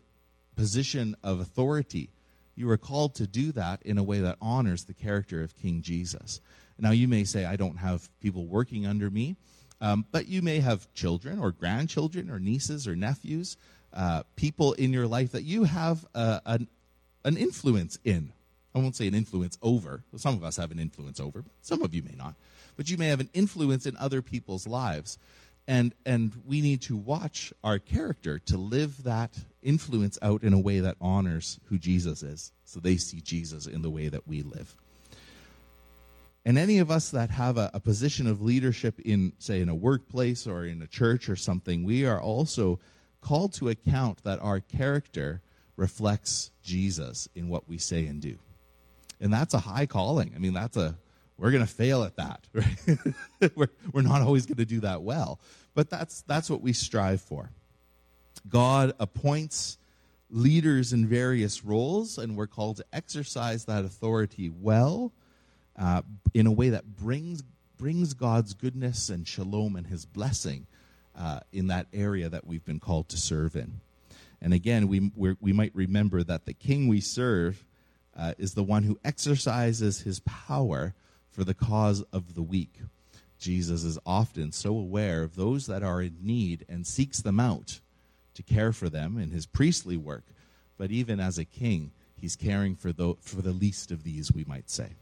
position 0.55 1.15
of 1.23 1.39
authority, 1.39 2.09
you 2.55 2.69
are 2.69 2.77
called 2.77 3.15
to 3.15 3.27
do 3.27 3.51
that 3.53 3.81
in 3.81 3.97
a 3.97 4.03
way 4.03 4.19
that 4.19 4.37
honors 4.41 4.85
the 4.85 4.93
character 4.93 5.41
of 5.43 5.57
King 5.57 5.81
Jesus. 5.81 6.39
Now, 6.77 6.91
you 6.91 7.07
may 7.07 7.23
say, 7.23 7.45
I 7.45 7.55
don't 7.55 7.77
have 7.77 8.07
people 8.19 8.45
working 8.45 8.85
under 8.85 9.09
me, 9.09 9.35
um, 9.81 10.05
but 10.11 10.27
you 10.27 10.41
may 10.41 10.59
have 10.59 10.91
children 10.93 11.39
or 11.39 11.51
grandchildren 11.51 12.29
or 12.29 12.39
nieces 12.39 12.87
or 12.87 12.95
nephews, 12.95 13.57
uh, 13.93 14.23
people 14.35 14.73
in 14.73 14.93
your 14.93 15.07
life 15.07 15.31
that 15.31 15.43
you 15.43 15.65
have 15.65 16.05
uh, 16.15 16.39
an, 16.45 16.67
an 17.25 17.37
influence 17.37 17.97
in. 18.03 18.31
I 18.75 18.79
won't 18.79 18.95
say 18.95 19.07
an 19.07 19.13
influence 19.13 19.57
over. 19.61 20.03
Some 20.15 20.35
of 20.35 20.43
us 20.43 20.57
have 20.57 20.71
an 20.71 20.79
influence 20.79 21.19
over, 21.19 21.41
but 21.41 21.51
some 21.61 21.83
of 21.83 21.93
you 21.93 22.01
may 22.01 22.15
not. 22.17 22.35
But 22.75 22.89
you 22.89 22.97
may 22.97 23.07
have 23.07 23.19
an 23.19 23.29
influence 23.33 23.85
in 23.85 23.95
other 23.97 24.23
people's 24.23 24.65
lives. 24.65 25.19
And, 25.67 25.93
and 26.05 26.33
we 26.45 26.61
need 26.61 26.81
to 26.83 26.97
watch 26.97 27.53
our 27.63 27.79
character 27.79 28.39
to 28.39 28.57
live 28.57 29.03
that 29.03 29.37
influence 29.61 30.19
out 30.21 30.43
in 30.43 30.53
a 30.53 30.59
way 30.59 30.81
that 30.81 30.97
honors 30.99 31.59
who 31.65 31.77
Jesus 31.77 32.21
is. 32.21 32.51
So 32.65 32.79
they 32.79 32.97
see 32.97 33.21
Jesus 33.21 33.65
in 33.65 33.81
the 33.81 33.89
way 33.89 34.09
that 34.09 34.27
we 34.27 34.41
live. 34.41 34.75
And 36.45 36.57
any 36.57 36.79
of 36.79 36.91
us 36.91 37.11
that 37.11 37.29
have 37.29 37.57
a, 37.57 37.71
a 37.73 37.79
position 37.79 38.27
of 38.27 38.41
leadership 38.41 38.99
in, 38.99 39.31
say, 39.39 39.61
in 39.61 39.69
a 39.69 39.75
workplace 39.75 40.45
or 40.45 40.65
in 40.65 40.81
a 40.81 40.87
church 40.87 41.29
or 41.29 41.37
something, 41.37 41.85
we 41.85 42.05
are 42.05 42.19
also 42.19 42.79
called 43.21 43.53
to 43.53 43.69
account 43.69 44.23
that 44.25 44.39
our 44.41 44.59
character 44.59 45.41
reflects 45.77 46.51
Jesus 46.61 47.29
in 47.33 47.47
what 47.47 47.69
we 47.69 47.77
say 47.77 48.05
and 48.05 48.21
do 48.21 48.37
and 49.23 49.31
that's 49.31 49.53
a 49.53 49.59
high 49.59 49.85
calling. 49.85 50.33
I 50.35 50.39
mean, 50.39 50.53
that's 50.53 50.75
a 50.75 50.95
we're 51.37 51.51
going 51.51 51.65
to 51.65 51.71
fail 51.71 52.03
at 52.03 52.15
that. 52.17 52.47
Right? 52.53 53.51
we're, 53.55 53.69
we're 53.91 54.01
not 54.01 54.21
always 54.21 54.45
going 54.45 54.57
to 54.57 54.65
do 54.65 54.81
that 54.81 55.01
well, 55.01 55.39
but 55.73 55.89
that's 55.89 56.21
that's 56.21 56.49
what 56.49 56.61
we 56.61 56.71
strive 56.73 57.21
for. 57.21 57.49
God 58.47 58.93
appoints 58.99 59.77
leaders 60.29 60.93
in 60.93 61.07
various 61.07 61.63
roles, 61.63 62.17
and 62.17 62.37
we're 62.37 62.47
called 62.47 62.77
to 62.77 62.85
exercise 62.93 63.65
that 63.65 63.83
authority 63.85 64.49
well, 64.49 65.11
uh, 65.77 66.03
in 66.33 66.47
a 66.47 66.51
way 66.51 66.69
that 66.69 66.95
brings 66.95 67.43
brings 67.77 68.13
God's 68.13 68.53
goodness 68.53 69.09
and 69.09 69.27
shalom 69.27 69.75
and 69.75 69.87
His 69.87 70.05
blessing 70.05 70.67
uh, 71.17 71.39
in 71.51 71.67
that 71.67 71.87
area 71.93 72.29
that 72.29 72.45
we've 72.45 72.63
been 72.63 72.79
called 72.79 73.09
to 73.09 73.17
serve 73.17 73.55
in. 73.55 73.81
And 74.41 74.53
again, 74.53 74.87
we 74.87 75.11
we 75.15 75.53
might 75.53 75.73
remember 75.73 76.23
that 76.23 76.45
the 76.45 76.53
King 76.53 76.87
we 76.87 77.01
serve 77.01 77.65
uh, 78.17 78.33
is 78.37 78.53
the 78.53 78.63
one 78.63 78.83
who 78.83 78.99
exercises 79.03 80.01
his 80.01 80.19
power 80.21 80.93
for 81.33 81.43
the 81.43 81.53
cause 81.53 82.01
of 82.13 82.35
the 82.35 82.43
weak. 82.43 82.79
Jesus 83.39 83.83
is 83.83 83.99
often 84.05 84.51
so 84.51 84.69
aware 84.69 85.23
of 85.23 85.35
those 85.35 85.65
that 85.67 85.83
are 85.83 86.01
in 86.01 86.15
need 86.21 86.65
and 86.69 86.87
seeks 86.87 87.21
them 87.21 87.39
out 87.39 87.81
to 88.35 88.43
care 88.43 88.71
for 88.71 88.89
them 88.89 89.17
in 89.17 89.31
his 89.31 89.45
priestly 89.45 89.97
work. 89.97 90.23
But 90.77 90.91
even 90.91 91.19
as 91.19 91.37
a 91.37 91.45
king, 91.45 91.91
he's 92.15 92.35
caring 92.35 92.75
for 92.75 92.93
the, 92.93 93.15
for 93.19 93.41
the 93.41 93.51
least 93.51 93.91
of 93.91 94.03
these, 94.03 94.31
we 94.31 94.45
might 94.45 94.69
say. 94.69 94.95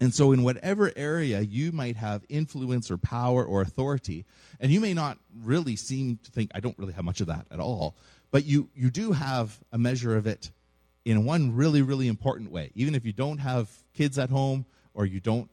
And 0.00 0.14
so, 0.14 0.30
in 0.30 0.44
whatever 0.44 0.92
area 0.94 1.40
you 1.40 1.72
might 1.72 1.96
have 1.96 2.24
influence 2.28 2.88
or 2.88 2.98
power 2.98 3.44
or 3.44 3.62
authority, 3.62 4.24
and 4.60 4.70
you 4.70 4.80
may 4.80 4.94
not 4.94 5.18
really 5.42 5.74
seem 5.74 6.20
to 6.22 6.30
think, 6.30 6.52
I 6.54 6.60
don't 6.60 6.78
really 6.78 6.92
have 6.92 7.04
much 7.04 7.20
of 7.20 7.26
that 7.26 7.46
at 7.50 7.58
all, 7.58 7.96
but 8.30 8.44
you, 8.44 8.68
you 8.76 8.90
do 8.90 9.10
have 9.10 9.58
a 9.72 9.78
measure 9.78 10.16
of 10.16 10.28
it 10.28 10.52
in 11.04 11.24
one 11.24 11.56
really, 11.56 11.82
really 11.82 12.06
important 12.06 12.52
way. 12.52 12.70
Even 12.76 12.94
if 12.94 13.04
you 13.04 13.12
don't 13.12 13.38
have 13.38 13.68
kids 13.94 14.18
at 14.18 14.30
home 14.30 14.66
or 14.98 15.06
you 15.06 15.20
don't, 15.20 15.48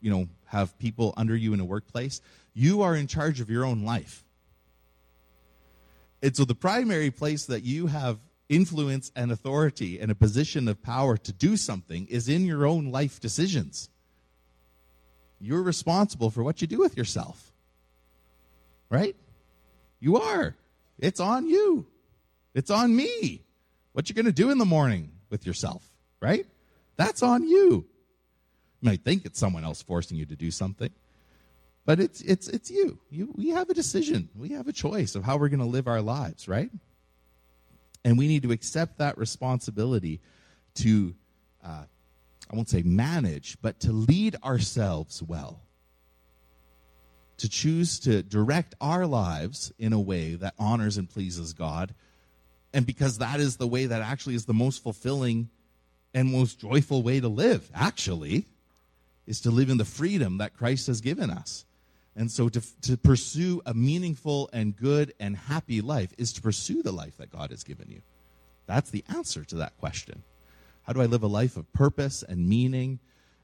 you 0.00 0.10
know, 0.10 0.26
have 0.46 0.76
people 0.78 1.12
under 1.18 1.36
you 1.36 1.52
in 1.52 1.60
a 1.60 1.64
workplace, 1.64 2.22
you 2.54 2.80
are 2.80 2.96
in 2.96 3.06
charge 3.06 3.40
of 3.40 3.50
your 3.50 3.64
own 3.64 3.84
life. 3.84 4.24
And 6.22 6.34
so 6.34 6.46
the 6.46 6.54
primary 6.54 7.10
place 7.10 7.44
that 7.44 7.62
you 7.62 7.88
have 7.88 8.18
influence 8.48 9.12
and 9.14 9.30
authority 9.30 10.00
and 10.00 10.10
a 10.10 10.14
position 10.14 10.66
of 10.66 10.82
power 10.82 11.18
to 11.18 11.32
do 11.32 11.58
something 11.58 12.06
is 12.08 12.28
in 12.28 12.46
your 12.46 12.66
own 12.66 12.90
life 12.90 13.20
decisions. 13.20 13.90
You're 15.38 15.62
responsible 15.62 16.30
for 16.30 16.42
what 16.42 16.62
you 16.62 16.66
do 16.66 16.78
with 16.78 16.96
yourself. 16.96 17.52
Right? 18.88 19.14
You 20.00 20.16
are. 20.16 20.56
It's 20.98 21.20
on 21.20 21.46
you. 21.46 21.86
It's 22.54 22.70
on 22.70 22.96
me 22.96 23.42
what 23.92 24.08
you're 24.08 24.14
going 24.14 24.24
to 24.24 24.32
do 24.32 24.50
in 24.50 24.56
the 24.56 24.64
morning 24.64 25.12
with 25.28 25.46
yourself, 25.46 25.86
right? 26.18 26.46
That's 26.96 27.22
on 27.22 27.46
you. 27.46 27.86
Might 28.82 29.04
think 29.04 29.24
it's 29.24 29.38
someone 29.38 29.64
else 29.64 29.82
forcing 29.82 30.16
you 30.16 30.26
to 30.26 30.36
do 30.36 30.50
something, 30.50 30.90
but 31.84 32.00
it's 32.00 32.20
it's 32.22 32.48
it's 32.48 32.70
you. 32.70 32.98
You 33.10 33.32
we 33.36 33.50
have 33.50 33.68
a 33.68 33.74
decision. 33.74 34.28
We 34.36 34.50
have 34.50 34.68
a 34.68 34.72
choice 34.72 35.14
of 35.14 35.24
how 35.24 35.36
we're 35.36 35.48
going 35.48 35.60
to 35.60 35.66
live 35.66 35.86
our 35.86 36.00
lives, 36.00 36.48
right? 36.48 36.70
And 38.04 38.16
we 38.16 38.28
need 38.28 38.42
to 38.44 38.52
accept 38.52 38.98
that 38.98 39.18
responsibility 39.18 40.20
to 40.76 41.14
uh, 41.62 41.84
I 42.50 42.56
won't 42.56 42.70
say 42.70 42.82
manage, 42.82 43.58
but 43.60 43.80
to 43.80 43.92
lead 43.92 44.36
ourselves 44.42 45.22
well. 45.22 45.60
To 47.38 47.48
choose 47.48 48.00
to 48.00 48.22
direct 48.22 48.74
our 48.80 49.06
lives 49.06 49.72
in 49.78 49.92
a 49.92 50.00
way 50.00 50.34
that 50.34 50.54
honors 50.58 50.96
and 50.96 51.08
pleases 51.08 51.52
God 51.52 51.94
and 52.72 52.86
because 52.86 53.18
that 53.18 53.40
is 53.40 53.56
the 53.56 53.66
way 53.66 53.86
that 53.86 54.02
actually 54.02 54.34
is 54.34 54.44
the 54.44 54.54
most 54.54 54.82
fulfilling 54.82 55.50
and 56.14 56.30
most 56.30 56.60
joyful 56.60 57.02
way 57.02 57.20
to 57.20 57.28
live, 57.28 57.70
actually, 57.74 58.46
is 59.30 59.40
to 59.42 59.50
live 59.52 59.70
in 59.70 59.78
the 59.78 59.84
freedom 59.84 60.38
that 60.38 60.56
Christ 60.56 60.88
has 60.88 61.00
given 61.00 61.30
us. 61.30 61.64
And 62.16 62.28
so 62.28 62.48
to, 62.48 62.60
to 62.82 62.96
pursue 62.96 63.62
a 63.64 63.72
meaningful 63.72 64.50
and 64.52 64.76
good 64.76 65.14
and 65.20 65.36
happy 65.36 65.80
life 65.80 66.12
is 66.18 66.32
to 66.32 66.42
pursue 66.42 66.82
the 66.82 66.90
life 66.90 67.16
that 67.18 67.30
God 67.30 67.50
has 67.50 67.62
given 67.62 67.88
you. 67.88 68.02
That's 68.66 68.90
the 68.90 69.04
answer 69.08 69.44
to 69.44 69.56
that 69.56 69.78
question. 69.78 70.24
How 70.82 70.94
do 70.94 71.00
I 71.00 71.06
live 71.06 71.22
a 71.22 71.28
life 71.28 71.56
of 71.56 71.72
purpose 71.72 72.24
and 72.28 72.48
meaning, 72.48 72.98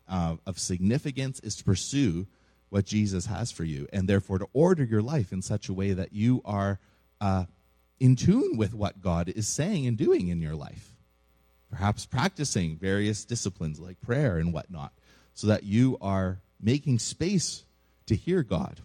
uh, 0.08 0.36
of 0.44 0.58
significance? 0.58 1.38
Is 1.40 1.54
to 1.56 1.64
pursue 1.64 2.26
what 2.70 2.84
Jesus 2.84 3.26
has 3.26 3.52
for 3.52 3.62
you, 3.62 3.86
and 3.92 4.08
therefore 4.08 4.40
to 4.40 4.48
order 4.52 4.82
your 4.82 5.02
life 5.02 5.32
in 5.32 5.40
such 5.40 5.68
a 5.68 5.72
way 5.72 5.92
that 5.92 6.12
you 6.12 6.42
are 6.44 6.80
uh, 7.20 7.44
in 8.00 8.16
tune 8.16 8.56
with 8.56 8.74
what 8.74 9.00
God 9.00 9.28
is 9.28 9.46
saying 9.46 9.86
and 9.86 9.96
doing 9.96 10.26
in 10.28 10.42
your 10.42 10.56
life. 10.56 10.96
Perhaps 11.70 12.06
practicing 12.06 12.76
various 12.76 13.24
disciplines 13.24 13.78
like 13.78 14.00
prayer 14.00 14.38
and 14.38 14.52
whatnot, 14.52 14.92
so 15.36 15.46
that 15.46 15.62
you 15.62 15.96
are 16.00 16.40
making 16.60 16.98
space 16.98 17.64
to 18.06 18.16
hear 18.16 18.42
God. 18.42 18.80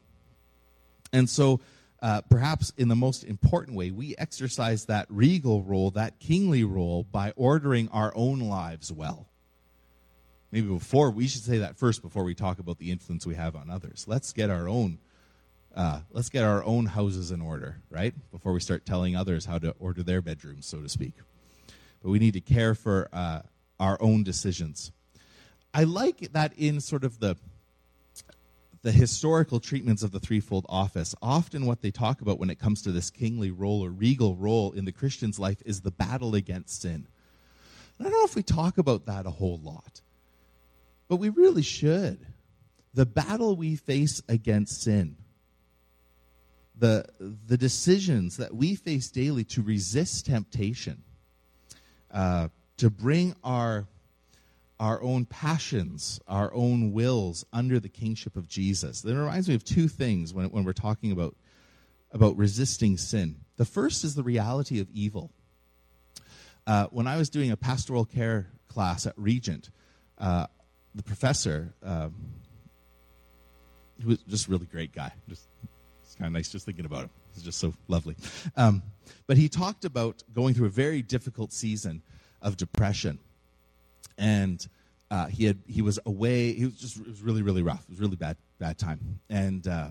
And 1.12 1.27
so, 1.27 1.62
uh, 2.01 2.22
perhaps 2.22 2.74
in 2.77 2.89
the 2.89 2.96
most 2.96 3.24
important 3.24 3.77
way, 3.77 3.89
we 3.89 4.15
exercise 4.17 4.86
that 4.86 5.08
regal 5.10 5.63
role, 5.63 5.91
that 5.91 6.20
kingly 6.20 6.63
role, 6.63 7.03
by 7.03 7.31
ordering 7.36 7.89
our 7.89 8.12
own 8.15 8.39
lives 8.41 8.91
well. 8.91 9.27
Maybe 10.51 10.67
before, 10.67 11.10
we 11.10 11.27
should 11.27 11.43
say 11.43 11.60
that 11.60 11.77
first 11.77 12.01
before 12.01 12.25
we 12.25 12.36
talk 12.36 12.60
about 12.60 12.77
the 12.77 12.91
influence 12.91 13.25
we 13.25 13.36
have 13.36 13.55
on 13.55 13.70
others. 13.70 14.05
Let's 14.08 14.34
get 14.34 14.50
our 14.50 14.67
own 14.67 15.00
uh, 15.74 16.01
let's 16.12 16.27
get 16.27 16.43
our 16.43 16.62
own 16.65 16.86
houses 16.86 17.31
in 17.31 17.41
order, 17.41 17.77
right? 17.89 18.13
Before 18.31 18.51
we 18.51 18.60
start 18.60 18.86
telling 18.86 19.15
others 19.15 19.46
how 19.46 19.58
to 19.60 19.74
order 19.79 20.03
their 20.03 20.22
bedrooms, 20.22 20.65
so 20.65 20.81
to 20.81 20.89
speak. 20.89 21.13
But 22.03 22.10
we 22.10 22.20
need 22.20 22.34
to 22.34 22.41
care 22.41 22.75
for 22.75 23.08
uh, 23.13 23.43
our 23.79 23.98
own 24.01 24.24
decisions. 24.24 24.91
I 25.73 25.83
like 25.83 26.33
that 26.33 26.53
in 26.57 26.81
sort 26.81 27.03
of 27.03 27.19
the 27.19 27.37
the 28.83 28.91
historical 28.91 29.59
treatments 29.59 30.01
of 30.01 30.11
the 30.11 30.19
threefold 30.19 30.65
office, 30.67 31.13
often 31.21 31.67
what 31.67 31.81
they 31.81 31.91
talk 31.91 32.21
about 32.21 32.39
when 32.39 32.49
it 32.49 32.59
comes 32.59 32.81
to 32.81 32.91
this 32.91 33.11
kingly 33.11 33.51
role 33.51 33.85
or 33.85 33.91
regal 33.91 34.35
role 34.35 34.71
in 34.71 34.85
the 34.85 34.91
Christian's 34.91 35.37
life 35.37 35.61
is 35.65 35.81
the 35.81 35.91
battle 35.91 36.33
against 36.33 36.81
sin. 36.81 37.07
I 37.99 38.03
don't 38.03 38.13
know 38.13 38.25
if 38.25 38.35
we 38.35 38.41
talk 38.41 38.79
about 38.79 39.05
that 39.05 39.27
a 39.27 39.29
whole 39.29 39.59
lot, 39.63 40.01
but 41.07 41.17
we 41.17 41.29
really 41.29 41.61
should. 41.61 42.25
The 42.95 43.05
battle 43.05 43.55
we 43.55 43.75
face 43.75 44.23
against 44.27 44.81
sin, 44.81 45.15
the, 46.75 47.05
the 47.19 47.57
decisions 47.57 48.37
that 48.37 48.55
we 48.55 48.73
face 48.73 49.09
daily 49.11 49.43
to 49.45 49.61
resist 49.61 50.25
temptation, 50.25 51.03
uh, 52.11 52.47
to 52.77 52.89
bring 52.89 53.35
our 53.43 53.85
our 54.81 55.00
own 55.03 55.25
passions, 55.25 56.19
our 56.27 56.51
own 56.55 56.91
wills 56.91 57.45
under 57.53 57.79
the 57.79 57.88
kingship 57.88 58.35
of 58.35 58.47
Jesus. 58.47 59.01
That 59.01 59.15
reminds 59.15 59.47
me 59.47 59.53
of 59.53 59.63
two 59.63 59.88
things 59.88 60.33
when, 60.33 60.47
when 60.47 60.63
we're 60.63 60.73
talking 60.73 61.11
about, 61.11 61.35
about 62.11 62.35
resisting 62.35 62.97
sin. 62.97 63.35
The 63.57 63.65
first 63.65 64.03
is 64.03 64.15
the 64.15 64.23
reality 64.23 64.79
of 64.79 64.89
evil. 64.91 65.29
Uh, 66.65 66.88
when 66.88 67.05
I 67.05 67.17
was 67.17 67.29
doing 67.29 67.51
a 67.51 67.57
pastoral 67.57 68.05
care 68.05 68.47
class 68.69 69.05
at 69.05 69.13
Regent, 69.17 69.69
uh, 70.17 70.47
the 70.95 71.03
professor, 71.03 71.75
um, 71.83 72.15
who 74.01 74.09
was 74.09 74.17
just 74.23 74.47
a 74.47 74.50
really 74.51 74.65
great 74.65 74.93
guy, 74.93 75.13
just 75.29 75.47
it's 76.03 76.15
kind 76.15 76.25
of 76.25 76.33
nice 76.33 76.51
just 76.51 76.65
thinking 76.65 76.85
about 76.85 77.03
him. 77.03 77.09
He's 77.35 77.43
just 77.43 77.59
so 77.59 77.75
lovely. 77.88 78.15
Um, 78.57 78.81
but 79.27 79.38
he 79.38 79.47
talked 79.47 79.85
about 79.85 80.23
going 80.33 80.55
through 80.55 80.65
a 80.65 80.71
very 80.71 81.03
difficult 81.03 81.53
season 81.53 82.01
of 82.41 82.57
depression 82.57 83.19
and 84.21 84.65
uh, 85.09 85.25
he 85.25 85.43
had 85.43 85.59
he 85.67 85.81
was 85.81 85.99
away. 86.05 86.53
He 86.53 86.63
was 86.63 86.75
just 86.75 86.97
it 86.97 87.07
was 87.07 87.21
really 87.21 87.41
really 87.41 87.63
rough. 87.63 87.83
It 87.83 87.89
was 87.89 87.99
really 87.99 88.15
bad 88.15 88.37
bad 88.59 88.77
time, 88.77 89.19
and 89.29 89.67
uh, 89.67 89.89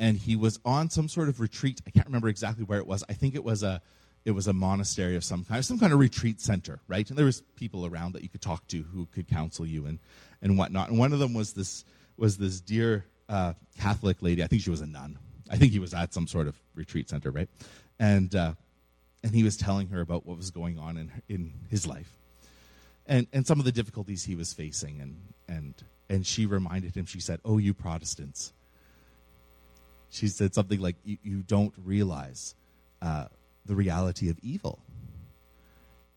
and 0.00 0.16
he 0.16 0.34
was 0.34 0.58
on 0.64 0.90
some 0.90 1.08
sort 1.08 1.28
of 1.28 1.38
retreat. 1.38 1.80
I 1.86 1.90
can't 1.90 2.06
remember 2.06 2.28
exactly 2.28 2.64
where 2.64 2.80
it 2.80 2.86
was. 2.86 3.04
I 3.08 3.12
think 3.12 3.36
it 3.36 3.44
was 3.44 3.62
a 3.62 3.80
it 4.24 4.32
was 4.32 4.48
a 4.48 4.52
monastery 4.52 5.16
of 5.16 5.22
some 5.22 5.44
kind, 5.44 5.64
some 5.64 5.78
kind 5.78 5.92
of 5.92 5.98
retreat 5.98 6.40
center, 6.40 6.80
right? 6.88 7.08
And 7.08 7.16
there 7.16 7.26
was 7.26 7.42
people 7.56 7.84
around 7.86 8.14
that 8.14 8.22
you 8.22 8.28
could 8.28 8.40
talk 8.40 8.66
to 8.68 8.82
who 8.82 9.06
could 9.06 9.28
counsel 9.28 9.66
you 9.66 9.86
and 9.86 10.00
and 10.42 10.58
whatnot. 10.58 10.88
And 10.88 10.98
one 10.98 11.12
of 11.12 11.20
them 11.20 11.34
was 11.34 11.52
this 11.52 11.84
was 12.16 12.38
this 12.38 12.60
dear 12.60 13.04
uh, 13.28 13.52
Catholic 13.78 14.22
lady. 14.22 14.42
I 14.42 14.46
think 14.46 14.62
she 14.62 14.70
was 14.70 14.80
a 14.80 14.86
nun. 14.86 15.18
I 15.50 15.56
think 15.56 15.72
he 15.72 15.78
was 15.78 15.92
at 15.92 16.14
some 16.14 16.26
sort 16.26 16.48
of 16.48 16.56
retreat 16.74 17.10
center, 17.10 17.30
right? 17.30 17.48
And 18.00 18.34
uh, 18.34 18.54
and 19.22 19.34
he 19.34 19.44
was 19.44 19.56
telling 19.56 19.88
her 19.88 20.00
about 20.00 20.26
what 20.26 20.36
was 20.36 20.50
going 20.50 20.78
on 20.78 20.96
in 20.96 21.12
in 21.28 21.52
his 21.68 21.86
life 21.86 22.10
and 23.06 23.26
and 23.32 23.46
some 23.46 23.58
of 23.58 23.64
the 23.64 23.72
difficulties 23.72 24.24
he 24.24 24.34
was 24.34 24.52
facing 24.52 25.00
and 25.00 25.16
and 25.48 25.74
and 26.08 26.26
she 26.26 26.46
reminded 26.46 26.94
him 26.94 27.06
she 27.06 27.20
said 27.20 27.40
oh 27.44 27.58
you 27.58 27.74
protestants. 27.74 28.52
She 30.10 30.28
said 30.28 30.54
something 30.54 30.80
like 30.80 30.94
you, 31.04 31.42
don't 31.42 31.74
realize 31.84 32.54
uh, 33.02 33.24
the 33.66 33.74
reality 33.74 34.28
of 34.30 34.38
evil. 34.42 34.78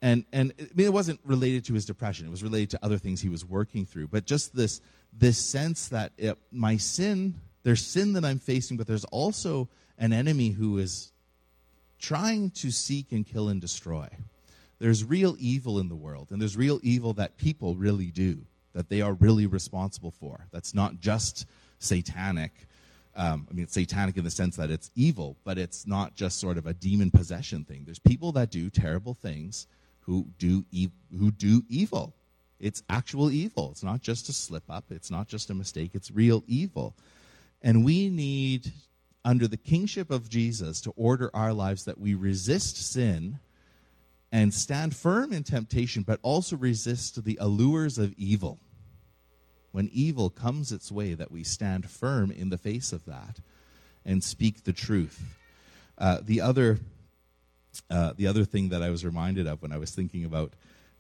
And 0.03 0.24
and 0.32 0.53
I 0.60 0.67
mean, 0.75 0.86
it 0.86 0.94
wasn't 0.94 1.20
related 1.25 1.65
to 1.65 1.74
his 1.74 1.88
depression. 1.88 2.27
It 2.27 2.29
was 2.29 2.44
related 2.44 2.70
to 2.72 2.79
other 2.84 3.00
things 3.00 3.22
he 3.22 3.29
was 3.29 3.44
working 3.44 3.88
through. 3.88 4.10
But 4.10 4.27
just 4.27 4.56
this 4.56 4.82
this 5.13 5.38
sense 5.38 5.88
that 5.89 6.12
it, 6.17 6.38
my 6.51 6.77
sin 6.77 7.36
there's 7.63 7.86
sin 7.86 8.13
that 8.13 8.24
i'm 8.24 8.39
facing 8.39 8.77
but 8.77 8.88
there's 8.88 9.06
also 9.06 9.67
an 9.98 10.13
enemy 10.13 10.50
who 10.50 10.77
is 10.77 11.12
trying 12.00 12.50
to 12.51 12.72
seek 12.72 13.12
and 13.12 13.25
kill 13.25 13.50
and 13.50 13.60
destroy 13.60 14.08
there's 14.80 15.04
real 15.04 15.36
evil 15.40 15.80
in 15.80 15.90
the 15.90 15.96
world, 15.96 16.32
and 16.32 16.42
there's 16.42 16.56
real 16.56 16.80
evil 16.84 17.14
that 17.14 17.38
people 17.38 17.76
really 17.76 18.12
do, 18.12 18.46
that 18.74 18.90
they 18.90 19.02
are 19.02 19.14
really 19.14 19.48
responsible 19.48 20.12
for. 20.12 20.48
That's 20.52 20.74
not 20.74 21.00
just 21.00 21.46
satanic. 21.80 22.52
Um, 23.16 23.48
I 23.50 23.54
mean, 23.54 23.64
it's 23.64 23.74
satanic 23.74 24.18
in 24.18 24.24
the 24.24 24.30
sense 24.30 24.56
that 24.58 24.70
it's 24.70 24.92
evil, 24.96 25.36
but 25.44 25.58
it's 25.58 25.88
not 25.88 26.16
just 26.16 26.40
sort 26.40 26.58
of 26.58 26.68
a 26.68 26.74
demon 26.74 27.10
possession 27.10 27.64
thing. 27.64 27.84
There's 27.86 28.00
people 28.00 28.32
that 28.34 28.52
do 28.52 28.70
terrible 28.70 29.16
things 29.16 29.66
who 30.02 30.28
do 30.38 30.64
e- 30.72 30.90
who 31.18 31.32
do 31.32 31.64
evil. 31.70 32.14
It's 32.60 32.84
actual 32.90 33.32
evil. 33.32 33.72
It's 33.72 33.84
not 33.84 34.02
just 34.02 34.30
a 34.30 34.34
slip 34.34 34.63
up. 34.70 34.86
It's 34.92 35.12
not 35.12 35.28
just 35.28 35.50
a 35.50 35.56
mistake. 35.56 35.92
It's 35.96 36.12
real 36.12 36.44
evil, 36.48 36.96
and 37.63 37.84
we 37.84 38.10
need, 38.10 38.72
under 39.26 39.48
the 39.48 39.58
kingship 39.58 40.12
of 40.12 40.30
Jesus, 40.30 40.82
to 40.82 40.92
order 40.92 41.32
our 41.34 41.52
lives 41.52 41.86
that 41.86 42.00
we 42.00 42.13
resist 42.13 42.78
sin 42.92 43.40
and 44.32 44.54
stand 44.54 44.96
firm 44.96 45.32
in 45.32 45.44
temptation, 45.44 46.04
but 46.04 46.20
also 46.22 46.56
resist 46.56 47.24
the 47.24 47.38
allures 47.40 47.98
of 47.98 48.13
evil. 48.18 48.60
When 49.72 49.90
evil 49.94 50.30
comes 50.30 50.72
its 50.72 50.92
way, 50.92 51.13
that 51.13 51.32
we 51.32 51.44
stand 51.44 51.90
firm 51.90 52.32
in 52.32 52.50
the 52.50 52.58
face 52.58 52.92
of 52.92 53.06
that 53.06 53.40
and 54.06 54.24
speak 54.24 54.63
the 54.63 54.74
truth. 54.74 55.22
Uh, 55.98 56.20
the 56.24 56.42
other, 56.42 56.80
uh, 57.90 58.13
the 58.16 58.28
other 58.28 58.44
thing 58.44 58.70
that 58.70 58.82
I 58.82 58.90
was 58.90 59.06
reminded 59.06 59.48
of 59.48 59.62
when 59.62 59.72
I 59.72 59.78
was 59.78 59.92
thinking 59.92 60.26
about 60.26 60.54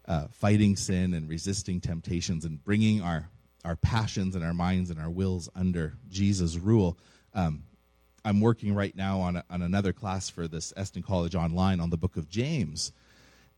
uh, 0.07 0.27
fighting 0.31 0.75
sin 0.75 1.13
and 1.13 1.27
resisting 1.27 1.81
temptations 1.81 2.45
and 2.45 2.63
bringing 2.63 3.01
our 3.01 3.29
our 3.67 3.75
passions 3.75 4.35
and 4.35 4.45
our 4.45 4.53
minds 4.53 4.89
and 4.89 4.99
our 4.99 5.09
wills 5.09 5.49
under 5.53 5.93
Jesus' 6.09 6.57
rule. 6.57 6.97
Um, 7.33 7.63
I'm 8.23 8.39
working 8.39 8.73
right 8.73 8.95
now 8.95 9.19
on, 9.19 9.35
a, 9.35 9.43
on 9.49 9.61
another 9.61 9.91
class 9.91 10.29
for 10.29 10.47
this 10.47 10.73
Eston 10.77 11.03
College 11.03 11.35
Online 11.35 11.81
on 11.81 11.89
the 11.89 11.97
book 11.97 12.15
of 12.15 12.29
James. 12.29 12.93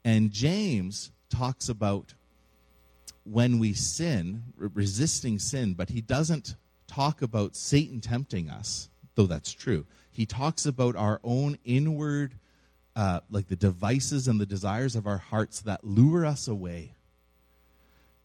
And 0.04 0.32
James 0.32 1.12
talks 1.30 1.70
about 1.70 2.14
when 3.24 3.60
we 3.60 3.74
sin, 3.74 4.44
resisting 4.58 5.40
sin, 5.40 5.74
but 5.74 5.90
he 5.90 6.02
doesn't 6.02 6.56
talk 6.88 7.22
about 7.22 7.56
Satan 7.56 8.02
tempting 8.02 8.50
us, 8.50 8.90
though 9.16 9.28
that's 9.28 9.52
true. 9.52 9.86
He 10.12 10.26
talks 10.26 10.66
about 10.66 10.96
our 10.96 11.20
own 11.24 11.58
inward, 11.64 12.36
uh, 12.96 13.20
like 13.30 13.48
the 13.48 13.56
devices 13.56 14.28
and 14.28 14.40
the 14.40 14.46
desires 14.46 14.96
of 14.96 15.06
our 15.06 15.18
hearts 15.18 15.62
that 15.62 15.84
lure 15.84 16.26
us 16.26 16.48
away. 16.48 16.96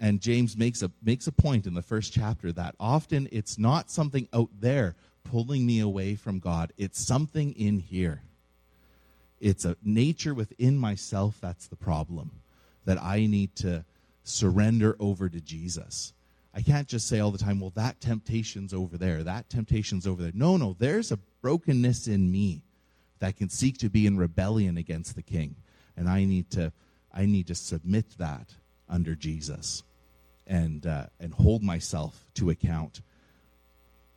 And 0.01 0.21
James 0.21 0.57
makes 0.57 0.83
a, 0.83 0.91
makes 1.03 1.27
a 1.27 1.33
point 1.33 1.67
in 1.67 1.75
the 1.75 1.83
first 1.83 2.13
chapter 2.13 2.53
that 2.53 2.75
often 2.81 3.29
it's 3.31 3.59
not 3.59 3.91
something 3.91 4.29
out 4.33 4.51
there 4.59 4.97
pulling 5.25 5.65
me 5.65 5.81
away 5.81 6.15
from 6.15 6.39
God, 6.39 6.73
it's 6.77 7.01
something 7.01 7.53
in 7.53 7.79
here. 7.79 8.23
It's 9.45 9.67
a 9.67 9.77
nature 9.85 10.33
within 10.33 10.79
myself 10.79 11.37
that's 11.39 11.67
the 11.67 11.77
problem 11.77 12.31
that 12.87 12.97
I 12.97 13.27
need 13.27 13.55
to 13.57 13.85
surrender 14.23 14.97
over 14.99 15.29
to 15.29 15.39
Jesus. 15.39 16.15
I 16.55 16.63
can't 16.63 16.89
just 16.89 17.07
say 17.07 17.21
all 17.21 17.31
the 17.31 17.37
time, 17.37 17.61
well, 17.61 17.73
that 17.75 18.01
temptation's 18.01 18.73
over 18.73 18.97
there, 18.97 19.23
that 19.23 19.51
temptation's 19.51 20.07
over 20.07 20.23
there. 20.23 20.33
No, 20.35 20.57
no, 20.57 20.75
there's 20.79 21.13
a 21.13 21.19
brokenness 21.43 22.09
in 22.09 22.33
me 22.33 22.63
that 23.19 23.37
can 23.37 23.51
seek 23.51 23.77
to 23.79 23.91
be 23.91 24.07
in 24.07 24.17
rebellion 24.17 24.79
against 24.79 25.15
the 25.15 25.23
king. 25.23 25.57
And 25.95 26.09
I 26.09 26.25
need 26.25 26.51
to 26.53 26.73
I 27.13 27.27
need 27.27 27.49
to 27.49 27.55
submit 27.55 28.17
that 28.17 28.55
under 28.89 29.15
Jesus 29.15 29.83
and 30.47 30.87
uh, 30.87 31.09
and 31.21 31.35
hold 31.35 31.63
myself 31.63 32.25
to 32.37 32.49
account 32.49 33.03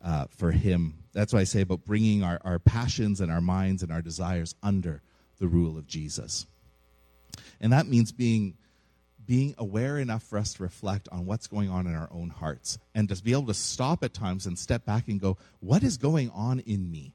uh, 0.02 0.24
for 0.30 0.52
him. 0.52 0.94
That's 1.12 1.34
why 1.34 1.40
I 1.40 1.44
say 1.44 1.60
about 1.60 1.84
bringing 1.84 2.22
our, 2.22 2.40
our 2.44 2.58
passions 2.58 3.20
and 3.20 3.30
our 3.30 3.42
minds 3.42 3.82
and 3.82 3.92
our 3.92 4.00
desires 4.00 4.54
under 4.62 5.02
the 5.38 5.48
rule 5.48 5.76
of 5.78 5.86
Jesus. 5.86 6.46
And 7.60 7.72
that 7.72 7.86
means 7.86 8.12
being 8.12 8.54
being 9.28 9.54
aware 9.58 9.98
enough 9.98 10.22
for 10.22 10.38
us 10.38 10.54
to 10.54 10.62
reflect 10.62 11.06
on 11.12 11.26
what's 11.26 11.46
going 11.46 11.68
on 11.68 11.86
in 11.86 11.94
our 11.94 12.08
own 12.10 12.30
hearts 12.30 12.78
and 12.94 13.10
to 13.10 13.22
be 13.22 13.32
able 13.32 13.44
to 13.46 13.52
stop 13.52 14.02
at 14.02 14.14
times 14.14 14.46
and 14.46 14.58
step 14.58 14.86
back 14.86 15.06
and 15.06 15.20
go, 15.20 15.36
what 15.60 15.82
is 15.82 15.98
going 15.98 16.30
on 16.30 16.60
in 16.60 16.90
me? 16.90 17.12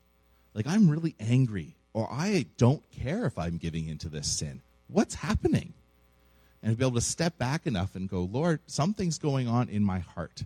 Like, 0.53 0.67
I'm 0.67 0.91
really 0.91 1.15
angry, 1.19 1.75
or 1.91 2.07
I 2.11 2.45
don't 2.57 2.83
care 2.91 3.25
if 3.25 3.39
I'm 3.39 3.57
giving 3.57 3.87
into 3.87 4.09
this 4.09 4.27
sin. 4.27 4.61
What's 4.87 5.15
happening? 5.15 5.73
And 6.61 6.71
to 6.71 6.77
be 6.77 6.85
able 6.85 6.95
to 6.95 7.01
step 7.01 7.39
back 7.39 7.65
enough 7.65 7.95
and 7.95 8.07
go, 8.07 8.29
Lord, 8.31 8.59
something's 8.67 9.17
going 9.17 9.47
on 9.47 9.67
in 9.67 9.83
my 9.83 9.97
heart 9.97 10.43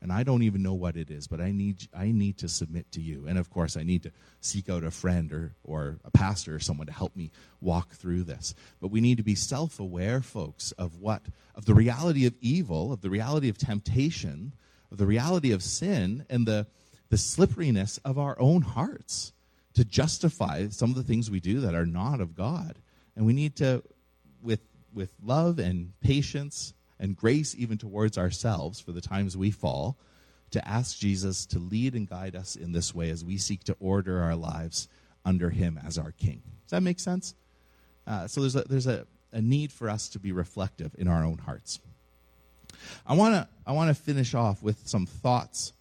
and 0.00 0.12
I 0.12 0.22
don't 0.22 0.42
even 0.42 0.62
know 0.62 0.74
what 0.74 0.96
it 0.96 1.10
is, 1.10 1.26
but 1.26 1.40
I 1.40 1.50
need 1.50 1.88
I 1.92 2.12
need 2.12 2.38
to 2.38 2.48
submit 2.48 2.90
to 2.92 3.00
you. 3.00 3.26
And 3.26 3.38
of 3.38 3.50
course, 3.50 3.76
I 3.76 3.82
need 3.82 4.04
to 4.04 4.12
seek 4.40 4.68
out 4.68 4.84
a 4.84 4.90
friend 4.90 5.32
or 5.32 5.54
or 5.64 5.98
a 6.04 6.10
pastor 6.10 6.54
or 6.54 6.60
someone 6.60 6.86
to 6.86 6.92
help 6.92 7.16
me 7.16 7.30
walk 7.60 7.94
through 7.94 8.24
this. 8.24 8.54
But 8.80 8.90
we 8.90 9.00
need 9.00 9.16
to 9.16 9.24
be 9.24 9.34
self-aware, 9.34 10.20
folks, 10.20 10.72
of 10.72 11.00
what 11.00 11.22
of 11.54 11.64
the 11.64 11.74
reality 11.74 12.26
of 12.26 12.34
evil, 12.40 12.92
of 12.92 13.00
the 13.00 13.10
reality 13.10 13.48
of 13.48 13.58
temptation, 13.58 14.54
of 14.92 14.98
the 14.98 15.06
reality 15.06 15.50
of 15.52 15.62
sin, 15.62 16.24
and 16.30 16.46
the 16.46 16.66
the 17.10 17.18
slipperiness 17.18 17.98
of 18.04 18.18
our 18.18 18.38
own 18.38 18.62
hearts 18.62 19.32
to 19.74 19.84
justify 19.84 20.68
some 20.68 20.90
of 20.90 20.96
the 20.96 21.02
things 21.02 21.30
we 21.30 21.40
do 21.40 21.60
that 21.60 21.74
are 21.74 21.86
not 21.86 22.20
of 22.20 22.34
God. 22.34 22.78
And 23.16 23.26
we 23.26 23.32
need 23.32 23.56
to, 23.56 23.82
with 24.42 24.60
with 24.94 25.12
love 25.22 25.58
and 25.58 25.92
patience 26.00 26.72
and 26.98 27.16
grace 27.16 27.54
even 27.56 27.78
towards 27.78 28.18
ourselves 28.18 28.80
for 28.80 28.92
the 28.92 29.00
times 29.00 29.36
we 29.36 29.50
fall, 29.50 29.98
to 30.50 30.66
ask 30.66 30.98
Jesus 30.98 31.46
to 31.46 31.58
lead 31.58 31.94
and 31.94 32.08
guide 32.08 32.34
us 32.34 32.56
in 32.56 32.72
this 32.72 32.94
way 32.94 33.10
as 33.10 33.24
we 33.24 33.36
seek 33.36 33.64
to 33.64 33.76
order 33.80 34.20
our 34.20 34.34
lives 34.34 34.88
under 35.24 35.50
Him 35.50 35.78
as 35.84 35.98
our 35.98 36.12
King. 36.12 36.42
Does 36.64 36.70
that 36.70 36.82
make 36.82 37.00
sense? 37.00 37.34
Uh, 38.06 38.26
so 38.26 38.40
there's 38.40 38.56
a, 38.56 38.62
there's 38.62 38.86
a, 38.86 39.06
a 39.32 39.42
need 39.42 39.72
for 39.72 39.90
us 39.90 40.08
to 40.10 40.18
be 40.18 40.32
reflective 40.32 40.94
in 40.98 41.08
our 41.08 41.22
own 41.22 41.38
hearts. 41.38 41.80
I 43.06 43.14
want 43.14 43.34
to 43.34 43.48
I 43.66 43.72
want 43.72 43.94
to 43.94 44.02
finish 44.02 44.34
off 44.34 44.62
with 44.62 44.86
some 44.86 45.06
thoughts 45.06 45.72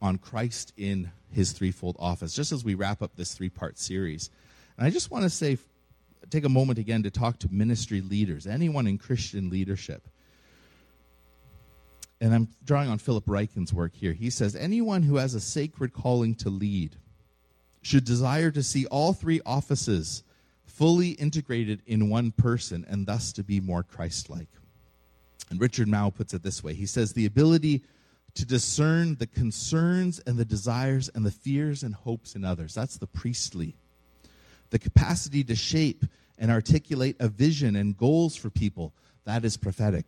on 0.00 0.18
Christ 0.18 0.72
in 0.76 1.10
his 1.30 1.52
threefold 1.52 1.96
office, 1.98 2.34
just 2.34 2.52
as 2.52 2.64
we 2.64 2.74
wrap 2.74 3.02
up 3.02 3.16
this 3.16 3.34
three 3.34 3.50
part 3.50 3.78
series. 3.78 4.30
And 4.76 4.86
I 4.86 4.90
just 4.90 5.10
want 5.10 5.24
to 5.24 5.30
say, 5.30 5.58
take 6.30 6.44
a 6.44 6.48
moment 6.48 6.78
again 6.78 7.02
to 7.02 7.10
talk 7.10 7.38
to 7.40 7.48
ministry 7.50 8.00
leaders, 8.00 8.46
anyone 8.46 8.86
in 8.86 8.98
Christian 8.98 9.50
leadership. 9.50 10.08
And 12.20 12.34
I'm 12.34 12.48
drawing 12.64 12.88
on 12.88 12.98
Philip 12.98 13.26
Ryken's 13.26 13.72
work 13.72 13.94
here. 13.94 14.12
He 14.12 14.30
says, 14.30 14.56
anyone 14.56 15.02
who 15.02 15.16
has 15.16 15.34
a 15.34 15.40
sacred 15.40 15.92
calling 15.92 16.34
to 16.36 16.50
lead 16.50 16.96
should 17.82 18.04
desire 18.04 18.50
to 18.50 18.62
see 18.62 18.86
all 18.86 19.12
three 19.12 19.40
offices 19.46 20.24
fully 20.66 21.10
integrated 21.10 21.82
in 21.86 22.10
one 22.10 22.32
person 22.32 22.84
and 22.88 23.06
thus 23.06 23.32
to 23.34 23.44
be 23.44 23.60
more 23.60 23.82
Christ 23.82 24.30
like. 24.30 24.48
And 25.50 25.60
Richard 25.60 25.88
Mouw 25.88 26.14
puts 26.14 26.34
it 26.34 26.42
this 26.42 26.62
way 26.62 26.74
he 26.74 26.86
says, 26.86 27.12
the 27.12 27.26
ability 27.26 27.84
to 28.34 28.44
discern 28.44 29.16
the 29.16 29.26
concerns 29.26 30.20
and 30.26 30.36
the 30.36 30.44
desires 30.44 31.10
and 31.14 31.24
the 31.24 31.30
fears 31.30 31.82
and 31.82 31.94
hopes 31.94 32.34
in 32.34 32.44
others. 32.44 32.74
That's 32.74 32.98
the 32.98 33.06
priestly. 33.06 33.76
The 34.70 34.78
capacity 34.78 35.42
to 35.44 35.56
shape 35.56 36.04
and 36.36 36.50
articulate 36.50 37.16
a 37.20 37.28
vision 37.28 37.74
and 37.74 37.96
goals 37.96 38.36
for 38.36 38.50
people. 38.50 38.92
That 39.24 39.44
is 39.44 39.56
prophetic. 39.56 40.06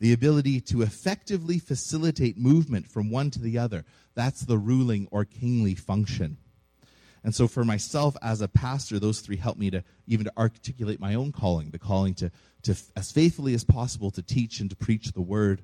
The 0.00 0.12
ability 0.12 0.60
to 0.62 0.82
effectively 0.82 1.58
facilitate 1.58 2.38
movement 2.38 2.88
from 2.88 3.10
one 3.10 3.30
to 3.32 3.40
the 3.40 3.58
other. 3.58 3.84
That's 4.14 4.42
the 4.42 4.58
ruling 4.58 5.08
or 5.10 5.24
kingly 5.24 5.74
function. 5.74 6.38
And 7.24 7.34
so 7.34 7.48
for 7.48 7.64
myself 7.64 8.16
as 8.22 8.40
a 8.40 8.48
pastor, 8.48 8.98
those 8.98 9.20
three 9.20 9.36
help 9.36 9.58
me 9.58 9.70
to 9.70 9.82
even 10.06 10.26
to 10.26 10.32
articulate 10.38 11.00
my 11.00 11.14
own 11.14 11.32
calling, 11.32 11.70
the 11.70 11.78
calling 11.78 12.14
to, 12.14 12.30
to 12.62 12.76
as 12.96 13.10
faithfully 13.10 13.54
as 13.54 13.64
possible 13.64 14.10
to 14.12 14.22
teach 14.22 14.60
and 14.60 14.70
to 14.70 14.76
preach 14.76 15.12
the 15.12 15.20
word 15.20 15.62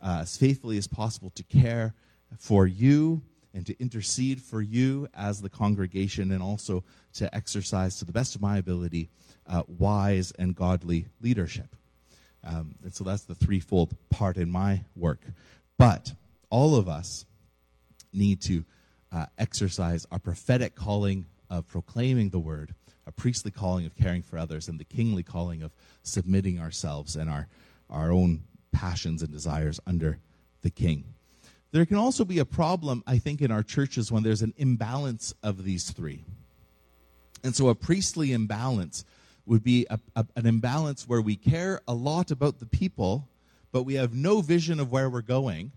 uh, 0.00 0.18
as 0.22 0.36
faithfully 0.36 0.78
as 0.78 0.86
possible 0.86 1.30
to 1.30 1.42
care 1.44 1.94
for 2.38 2.66
you 2.66 3.22
and 3.54 3.66
to 3.66 3.80
intercede 3.80 4.40
for 4.40 4.60
you 4.60 5.08
as 5.14 5.42
the 5.42 5.48
congregation 5.48 6.30
and 6.32 6.42
also 6.42 6.84
to 7.12 7.34
exercise 7.34 7.98
to 7.98 8.04
the 8.04 8.12
best 8.12 8.34
of 8.34 8.40
my 8.40 8.58
ability 8.58 9.08
uh, 9.46 9.62
wise 9.66 10.32
and 10.38 10.54
godly 10.54 11.06
leadership. 11.20 11.74
Um, 12.42 12.74
and 12.82 12.94
so 12.94 13.04
that's 13.04 13.24
the 13.24 13.34
threefold 13.34 13.94
part 14.08 14.36
in 14.36 14.50
my 14.50 14.82
work. 14.96 15.20
But 15.78 16.14
all 16.48 16.74
of 16.76 16.88
us 16.88 17.26
need 18.12 18.40
to 18.42 18.64
uh, 19.12 19.26
exercise 19.38 20.06
our 20.10 20.18
prophetic 20.18 20.74
calling 20.74 21.26
of 21.48 21.66
proclaiming 21.66 22.30
the 22.30 22.38
word, 22.38 22.74
a 23.06 23.12
priestly 23.12 23.50
calling 23.50 23.86
of 23.86 23.96
caring 23.96 24.22
for 24.22 24.38
others, 24.38 24.68
and 24.68 24.78
the 24.78 24.84
kingly 24.84 25.22
calling 25.22 25.62
of 25.62 25.72
submitting 26.02 26.58
ourselves 26.58 27.16
and 27.16 27.28
our, 27.28 27.48
our 27.88 28.12
own 28.12 28.42
passions 28.72 29.22
and 29.22 29.32
desires 29.32 29.80
under 29.86 30.18
the 30.62 30.70
king. 30.70 31.04
There 31.72 31.86
can 31.86 31.96
also 31.96 32.24
be 32.24 32.38
a 32.38 32.44
problem, 32.44 33.02
I 33.06 33.18
think, 33.18 33.40
in 33.40 33.50
our 33.50 33.62
churches 33.62 34.10
when 34.10 34.22
there's 34.22 34.42
an 34.42 34.54
imbalance 34.56 35.34
of 35.42 35.64
these 35.64 35.90
three. 35.90 36.24
And 37.44 37.54
so 37.54 37.68
a 37.68 37.74
priestly 37.74 38.32
imbalance 38.32 39.04
would 39.46 39.62
be 39.62 39.86
a, 39.90 39.98
a, 40.16 40.26
an 40.36 40.46
imbalance 40.46 41.08
where 41.08 41.20
we 41.20 41.36
care 41.36 41.80
a 41.88 41.94
lot 41.94 42.30
about 42.30 42.58
the 42.58 42.66
people, 42.66 43.28
but 43.72 43.82
we 43.84 43.94
have 43.94 44.14
no 44.14 44.40
vision 44.40 44.80
of 44.80 44.92
where 44.92 45.08
we're 45.08 45.22
going. 45.22 45.72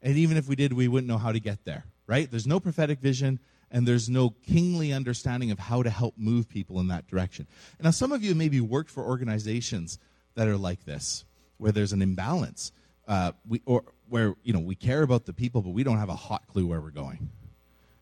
And 0.00 0.16
even 0.16 0.36
if 0.36 0.48
we 0.48 0.56
did, 0.56 0.72
we 0.72 0.88
wouldn't 0.88 1.08
know 1.08 1.18
how 1.18 1.32
to 1.32 1.40
get 1.40 1.64
there, 1.64 1.84
right? 2.06 2.30
There's 2.30 2.46
no 2.46 2.58
prophetic 2.58 3.00
vision, 3.00 3.38
and 3.70 3.86
there's 3.86 4.08
no 4.08 4.30
kingly 4.30 4.92
understanding 4.92 5.50
of 5.50 5.58
how 5.58 5.82
to 5.82 5.90
help 5.90 6.14
move 6.16 6.48
people 6.48 6.80
in 6.80 6.88
that 6.88 7.06
direction. 7.06 7.46
Now, 7.80 7.90
some 7.90 8.12
of 8.12 8.22
you 8.22 8.34
maybe 8.34 8.60
worked 8.60 8.90
for 8.90 9.04
organizations 9.04 9.98
that 10.34 10.48
are 10.48 10.56
like 10.56 10.84
this 10.84 11.24
where 11.58 11.72
there's 11.72 11.92
an 11.92 12.02
imbalance, 12.02 12.72
uh, 13.06 13.32
we, 13.48 13.62
or 13.66 13.84
where 14.08 14.34
you 14.42 14.52
know 14.52 14.58
we 14.58 14.74
care 14.74 15.02
about 15.02 15.26
the 15.26 15.32
people, 15.32 15.62
but 15.62 15.70
we 15.70 15.84
don't 15.84 15.98
have 15.98 16.08
a 16.08 16.14
hot 16.14 16.46
clue 16.48 16.66
where 16.66 16.80
we're 16.80 16.90
going. 16.90 17.30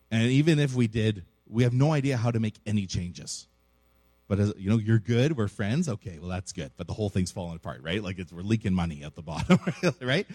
And 0.09 0.23
even 0.23 0.59
if 0.59 0.73
we 0.73 0.87
did, 0.87 1.25
we 1.47 1.63
have 1.63 1.73
no 1.73 1.93
idea 1.93 2.17
how 2.17 2.31
to 2.31 2.39
make 2.39 2.55
any 2.65 2.87
changes. 2.87 3.47
But 4.31 4.39
as, 4.39 4.53
you 4.57 4.69
know, 4.69 4.77
you're 4.77 4.97
good. 4.97 5.35
We're 5.35 5.49
friends. 5.49 5.89
Okay, 5.89 6.17
well 6.17 6.29
that's 6.29 6.53
good. 6.53 6.71
But 6.77 6.87
the 6.87 6.93
whole 6.93 7.09
thing's 7.09 7.33
falling 7.33 7.57
apart, 7.57 7.81
right? 7.83 8.01
Like 8.01 8.17
it's 8.17 8.31
we're 8.31 8.43
leaking 8.43 8.73
money 8.73 9.03
at 9.03 9.13
the 9.13 9.21
bottom, 9.21 9.59
right? 10.01 10.25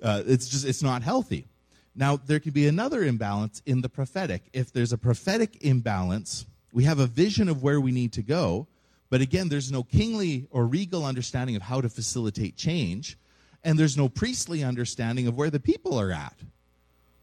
Uh, 0.00 0.22
it's 0.24 0.48
just 0.48 0.64
it's 0.64 0.80
not 0.80 1.02
healthy. 1.02 1.48
Now 1.96 2.18
there 2.18 2.38
can 2.38 2.52
be 2.52 2.68
another 2.68 3.02
imbalance 3.02 3.62
in 3.66 3.80
the 3.80 3.88
prophetic. 3.88 4.42
If 4.52 4.72
there's 4.72 4.92
a 4.92 4.96
prophetic 4.96 5.64
imbalance, 5.64 6.46
we 6.72 6.84
have 6.84 7.00
a 7.00 7.08
vision 7.08 7.48
of 7.48 7.64
where 7.64 7.80
we 7.80 7.90
need 7.90 8.12
to 8.12 8.22
go, 8.22 8.68
but 9.10 9.20
again, 9.20 9.48
there's 9.48 9.72
no 9.72 9.82
kingly 9.82 10.46
or 10.52 10.64
regal 10.64 11.04
understanding 11.04 11.56
of 11.56 11.62
how 11.62 11.80
to 11.80 11.88
facilitate 11.88 12.56
change, 12.56 13.18
and 13.64 13.76
there's 13.76 13.96
no 13.96 14.08
priestly 14.08 14.62
understanding 14.62 15.26
of 15.26 15.36
where 15.36 15.50
the 15.50 15.58
people 15.58 15.98
are 15.98 16.12
at. 16.12 16.36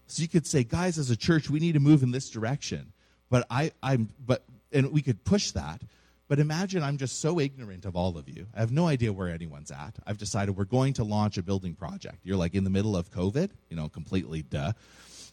So 0.07 0.21
you 0.21 0.27
could 0.27 0.45
say, 0.45 0.65
guys, 0.65 0.97
as 0.97 1.09
a 1.11 1.15
church, 1.15 1.49
we 1.49 1.61
need 1.61 1.75
to 1.75 1.79
move 1.79 2.03
in 2.03 2.11
this 2.11 2.29
direction. 2.29 2.91
But 3.29 3.47
I, 3.49 3.71
I'm, 3.81 4.09
but, 4.27 4.43
and 4.73 4.91
we 4.91 5.01
could 5.01 5.23
push 5.23 5.51
that. 5.51 5.81
But 6.27 6.39
imagine 6.39 6.83
I'm 6.83 6.97
just 6.97 7.21
so 7.21 7.39
ignorant 7.39 7.85
of 7.85 7.95
all 7.95 8.17
of 8.17 8.29
you. 8.29 8.47
I 8.55 8.61
have 8.61 8.71
no 8.71 8.87
idea 8.87 9.11
where 9.11 9.29
anyone's 9.29 9.71
at. 9.71 9.95
I've 10.07 10.17
decided 10.17 10.57
we're 10.57 10.63
going 10.63 10.93
to 10.93 11.03
launch 11.03 11.37
a 11.37 11.43
building 11.43 11.75
project. 11.75 12.19
You're 12.23 12.37
like 12.37 12.55
in 12.55 12.63
the 12.63 12.69
middle 12.69 12.95
of 12.95 13.11
COVID, 13.11 13.51
you 13.69 13.75
know, 13.75 13.89
completely 13.89 14.41
duh. 14.41 14.73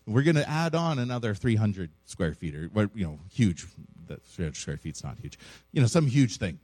We're 0.06 0.22
going 0.24 0.36
to 0.36 0.48
add 0.48 0.74
on 0.74 0.98
another 0.98 1.34
300 1.34 1.90
square 2.06 2.34
feet, 2.34 2.54
or, 2.54 2.90
you 2.94 3.04
know, 3.04 3.20
huge 3.32 3.66
that 4.08 4.22
300 4.24 4.56
square 4.56 4.76
feet's 4.76 5.04
not 5.04 5.18
huge. 5.18 5.38
You 5.72 5.80
know, 5.80 5.86
some 5.86 6.06
huge 6.06 6.38
thing. 6.38 6.58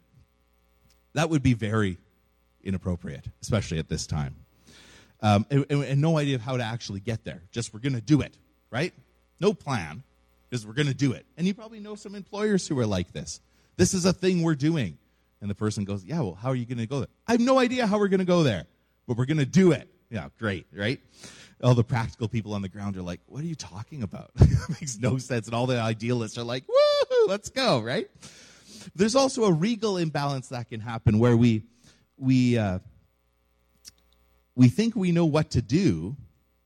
That 1.15 1.31
would 1.31 1.43
be 1.43 1.55
very 1.55 1.99
inappropriate, 2.63 3.27
especially 3.41 3.79
at 3.79 3.89
this 3.89 4.07
time. 4.07 4.35
Um, 5.23 5.47
and, 5.51 5.65
and, 5.71 6.01
no 6.01 6.19
idea 6.19 6.35
of 6.35 6.43
how 6.43 6.59
to 6.59 6.63
actually 6.63 7.01
get 7.01 7.25
there. 7.25 7.41
Just 7.51 7.73
we're 7.73 7.81
going 7.81 7.95
to 7.95 8.03
do 8.03 8.21
it, 8.21 8.37
right? 8.71 8.93
No 9.41 9.55
plan, 9.55 10.03
just 10.51 10.67
we're 10.67 10.75
going 10.75 10.89
to 10.89 10.95
do 10.95 11.13
it. 11.13 11.27
And 11.37 11.47
you 11.47 11.55
probably 11.55 11.81
know 11.81 11.95
some 11.95 12.15
employers 12.15 12.67
who 12.67 12.79
are 12.79 12.87
like 12.87 13.13
this. 13.13 13.41
This 13.77 13.95
is 13.95 14.05
a 14.05 14.13
thing 14.13 14.43
we're 14.43 14.55
doing. 14.55 14.99
And 15.41 15.51
the 15.51 15.55
person 15.55 15.85
goes, 15.85 16.05
Yeah, 16.05 16.21
well, 16.21 16.35
how 16.35 16.49
are 16.49 16.55
you 16.55 16.67
going 16.67 16.79
to 16.79 16.87
go 16.87 17.01
there? 17.01 17.09
I 17.27 17.33
have 17.33 17.41
no 17.41 17.59
idea 17.59 17.87
how 17.87 17.99
we're 17.99 18.09
going 18.09 18.21
to 18.21 18.27
go 18.27 18.43
there, 18.43 18.65
but 19.07 19.17
we're 19.17 19.27
going 19.27 19.39
to 19.39 19.47
do 19.47 19.73
it. 19.73 19.89
Yeah, 20.11 20.29
great, 20.39 20.67
right? 20.73 21.01
All 21.63 21.75
the 21.75 21.85
practical 21.85 22.29
people 22.29 22.55
on 22.55 22.63
the 22.63 22.69
ground 22.69 22.97
are 22.97 23.03
like, 23.03 23.21
What 23.27 23.43
are 23.43 23.47
you 23.47 23.55
talking 23.55 24.03
about? 24.03 24.31
makes 24.69 24.99
no 24.99 25.19
sense. 25.19 25.47
And 25.47 25.55
all 25.55 25.67
the 25.67 25.81
idealists 25.81 26.39
are 26.39 26.45
like, 26.45 26.65
let's 27.27 27.51
go, 27.51 27.81
right? 27.81 28.09
There's 28.95 29.17
also 29.17 29.45
a 29.45 29.53
regal 29.53 29.97
imbalance 29.97 30.49
that 30.49 30.69
can 30.69 30.81
happen 30.81 31.19
where 31.19 31.37
we 31.37 31.63
we 32.17 32.57
uh, 32.57 32.79
we 34.55 34.69
think 34.69 34.97
we 34.97 35.13
know 35.13 35.27
what 35.27 35.51
to 35.51 35.63
do, 35.63 36.17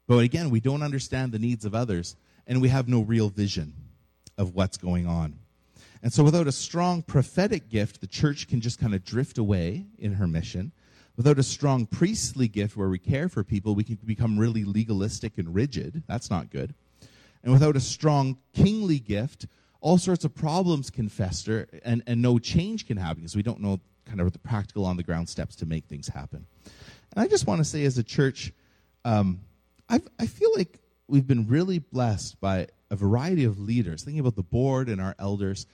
but 0.07 0.19
again, 0.19 0.51
we 0.51 0.61
don't 0.61 0.83
understand 0.83 1.33
the 1.33 1.38
needs 1.38 1.64
of 1.64 1.75
others, 1.75 2.16
and 2.46 2.61
we 2.61 2.68
have 2.68 2.88
no 2.88 3.00
real 3.00 3.29
vision 3.29 3.74
of 4.38 4.55
what's 4.55 4.76
going 4.76 5.07
on. 5.07 5.38
And 6.03 6.12
so, 6.12 6.24
without 6.24 6.46
a 6.46 6.53
strong 6.53 7.03
prophetic 7.03 7.68
gift, 7.68 8.00
the 8.00 8.07
church 8.07 8.48
can 8.48 8.61
just 8.61 8.79
kind 8.79 8.94
of 8.94 9.05
drift 9.05 9.38
away 9.38 9.87
in 9.98 10.14
her 10.14 10.26
mission. 10.26 10.72
Without 11.16 11.38
a 11.38 11.42
strong 11.42 11.85
priestly 11.85 12.48
gift 12.48 12.76
where 12.76 12.88
we 12.88 12.98
care 12.98 13.29
for 13.29 13.44
people, 13.44 13.74
we 13.74 13.85
can 13.85 13.98
become 14.07 14.38
really 14.38 14.64
legalistic 14.64 15.37
and 15.37 15.55
rigid. 15.55 16.03
That's 16.09 16.31
not 16.31 16.48
good. 16.48 16.74
And 17.42 17.53
without 17.53 17.76
a 17.76 17.81
strong 17.81 18.38
kingly 18.55 18.98
gift, 18.98 19.46
all 19.81 19.98
sorts 19.98 20.24
of 20.24 20.35
problems 20.35 20.90
can 20.90 21.09
fester 21.09 21.68
and, 21.85 22.03
and 22.07 22.22
no 22.22 22.38
change 22.38 22.87
can 22.87 22.96
happen 22.96 23.22
because 23.22 23.37
we 23.37 23.42
don't 23.42 23.61
know 23.61 23.81
kind 24.07 24.20
of 24.20 24.33
the 24.33 24.38
practical 24.38 24.85
on 24.85 24.96
the 24.96 25.03
ground 25.03 25.29
steps 25.29 25.55
to 25.57 25.66
make 25.66 25.85
things 25.87 26.09
happen. 26.09 26.46
And 27.12 27.22
I 27.22 27.29
just 27.29 27.46
want 27.46 27.59
to 27.59 27.64
say, 27.64 27.85
as 27.85 27.98
a 27.98 28.03
church, 28.03 28.53
um, 29.05 29.40
i 29.88 30.00
I 30.18 30.26
feel 30.26 30.50
like 30.57 30.79
we've 31.11 31.27
been 31.27 31.49
really 31.49 31.79
blessed 31.79 32.40
by 32.40 32.68
a 32.90 32.96
variety 32.96 33.44
of 33.44 33.59
leaders, 33.59 34.03
thinking 34.03 34.20
about 34.20 34.37
the 34.37 34.42
board 34.42 34.88
and 34.88 35.01
our 35.01 35.14
elders, 35.18 35.66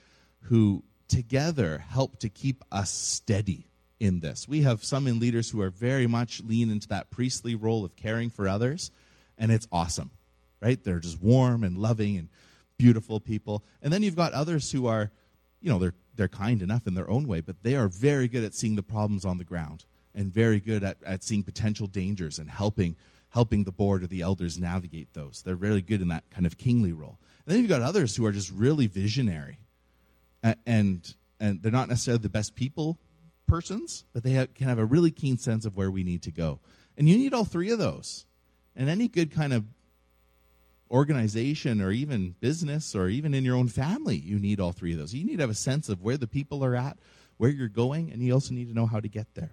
who 0.43 0.83
together 1.07 1.83
help 1.89 2.19
to 2.19 2.29
keep 2.29 2.63
us 2.71 2.91
steady 2.91 3.67
in 3.99 4.19
this. 4.19 4.47
We 4.47 4.63
have 4.63 4.83
some 4.83 5.07
in 5.07 5.19
leaders 5.19 5.49
who 5.49 5.61
are 5.61 5.69
very 5.69 6.07
much 6.07 6.41
lean 6.43 6.69
into 6.69 6.87
that 6.89 7.09
priestly 7.09 7.55
role 7.55 7.85
of 7.85 7.95
caring 7.95 8.29
for 8.29 8.47
others, 8.47 8.91
and 9.37 9.51
it's 9.51 9.67
awesome, 9.71 10.11
right? 10.61 10.83
They're 10.83 10.99
just 10.99 11.21
warm 11.21 11.63
and 11.63 11.77
loving 11.77 12.17
and 12.17 12.29
beautiful 12.77 13.19
people. 13.19 13.63
And 13.81 13.93
then 13.93 14.03
you've 14.03 14.15
got 14.15 14.33
others 14.33 14.71
who 14.71 14.87
are, 14.87 15.11
you 15.61 15.69
know, 15.69 15.79
they're 15.79 15.93
they're 16.15 16.27
kind 16.27 16.63
enough 16.63 16.87
in 16.87 16.95
their 16.95 17.09
own 17.09 17.27
way, 17.27 17.41
but 17.41 17.61
they 17.61 17.75
are 17.75 17.87
very 17.87 18.27
good 18.27 18.43
at 18.43 18.55
seeing 18.55 18.75
the 18.75 18.81
problems 18.81 19.23
on 19.23 19.37
the 19.37 19.43
ground 19.43 19.85
and 20.15 20.33
very 20.33 20.59
good 20.59 20.83
at, 20.83 20.97
at 21.05 21.23
seeing 21.23 21.43
potential 21.43 21.85
dangers 21.85 22.39
and 22.39 22.49
helping 22.49 22.95
helping 23.37 23.65
the 23.65 23.71
board 23.71 24.01
or 24.01 24.07
the 24.07 24.21
elders 24.21 24.57
navigate 24.57 25.13
those. 25.13 25.43
They're 25.45 25.55
really 25.55 25.83
good 25.83 26.01
in 26.01 26.07
that 26.07 26.27
kind 26.31 26.47
of 26.47 26.57
kingly 26.57 26.91
role. 26.91 27.19
And 27.45 27.53
then 27.53 27.61
you've 27.61 27.69
got 27.69 27.83
others 27.83 28.15
who 28.15 28.25
are 28.25 28.31
just 28.31 28.51
really 28.51 28.87
visionary, 28.87 29.59
and 30.41 31.13
and, 31.39 31.61
they're 31.61 31.71
not 31.71 31.87
necessarily 31.87 32.23
the 32.23 32.29
best 32.29 32.55
people 32.55 32.97
persons, 33.47 34.05
but 34.11 34.23
they 34.23 34.31
have, 34.31 34.55
can 34.55 34.67
have 34.67 34.79
a 34.79 34.85
really 34.85 35.11
keen 35.11 35.37
sense 35.37 35.65
of 35.65 35.77
where 35.77 35.91
we 35.91 36.03
need 36.03 36.23
to 36.23 36.31
go. 36.31 36.59
And 36.97 37.07
you 37.07 37.15
need 37.15 37.31
all 37.31 37.45
three 37.45 37.69
of 37.69 37.77
those. 37.77 38.25
And 38.75 38.89
any 38.89 39.07
good 39.07 39.29
kind 39.31 39.53
of 39.53 39.63
organization 40.89 41.79
or 41.79 41.91
even 41.91 42.33
business 42.39 42.95
or 42.95 43.07
even 43.07 43.35
in 43.35 43.45
your 43.45 43.55
own 43.55 43.67
family, 43.67 44.17
you 44.17 44.39
need 44.39 44.59
all 44.59 44.71
three 44.71 44.93
of 44.93 44.97
those. 44.97 45.13
You 45.13 45.27
need 45.27 45.35
to 45.35 45.43
have 45.43 45.51
a 45.51 45.53
sense 45.69 45.89
of 45.89 46.01
where 46.01 46.17
the 46.17 46.25
people 46.25 46.65
are 46.65 46.75
at, 46.75 46.97
where 47.37 47.51
you're 47.51 47.67
going, 47.67 48.11
and 48.11 48.23
you 48.23 48.33
also 48.33 48.55
need 48.55 48.67
to 48.67 48.73
know 48.73 48.87
how 48.87 48.99
to 48.99 49.07
get 49.07 49.27
there. 49.35 49.51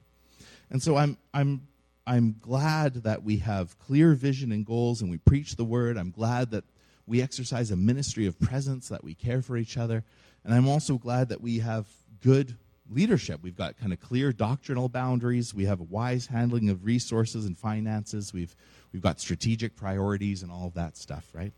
And 0.70 0.82
so 0.82 0.96
I'm 0.96 1.18
I'm 1.34 1.68
I'm 2.06 2.36
glad 2.40 3.04
that 3.04 3.22
we 3.22 3.38
have 3.38 3.78
clear 3.78 4.14
vision 4.14 4.52
and 4.52 4.66
goals 4.66 5.00
and 5.00 5.10
we 5.10 5.18
preach 5.18 5.56
the 5.56 5.64
word. 5.64 5.96
I'm 5.96 6.10
glad 6.10 6.50
that 6.50 6.64
we 7.06 7.22
exercise 7.22 7.70
a 7.70 7.76
ministry 7.76 8.26
of 8.26 8.38
presence, 8.38 8.88
that 8.88 9.04
we 9.04 9.14
care 9.14 9.42
for 9.42 9.56
each 9.56 9.76
other. 9.76 10.04
And 10.44 10.54
I'm 10.54 10.68
also 10.68 10.98
glad 10.98 11.30
that 11.30 11.40
we 11.40 11.60
have 11.60 11.86
good 12.22 12.56
leadership. 12.90 13.40
We've 13.42 13.56
got 13.56 13.78
kind 13.78 13.92
of 13.92 14.00
clear 14.00 14.32
doctrinal 14.32 14.88
boundaries. 14.88 15.54
We 15.54 15.64
have 15.64 15.80
a 15.80 15.84
wise 15.84 16.26
handling 16.26 16.68
of 16.68 16.84
resources 16.84 17.46
and 17.46 17.56
finances. 17.56 18.32
We've, 18.32 18.54
we've 18.92 19.02
got 19.02 19.20
strategic 19.20 19.74
priorities 19.74 20.42
and 20.42 20.52
all 20.52 20.66
of 20.66 20.74
that 20.74 20.96
stuff, 20.96 21.26
right? 21.32 21.52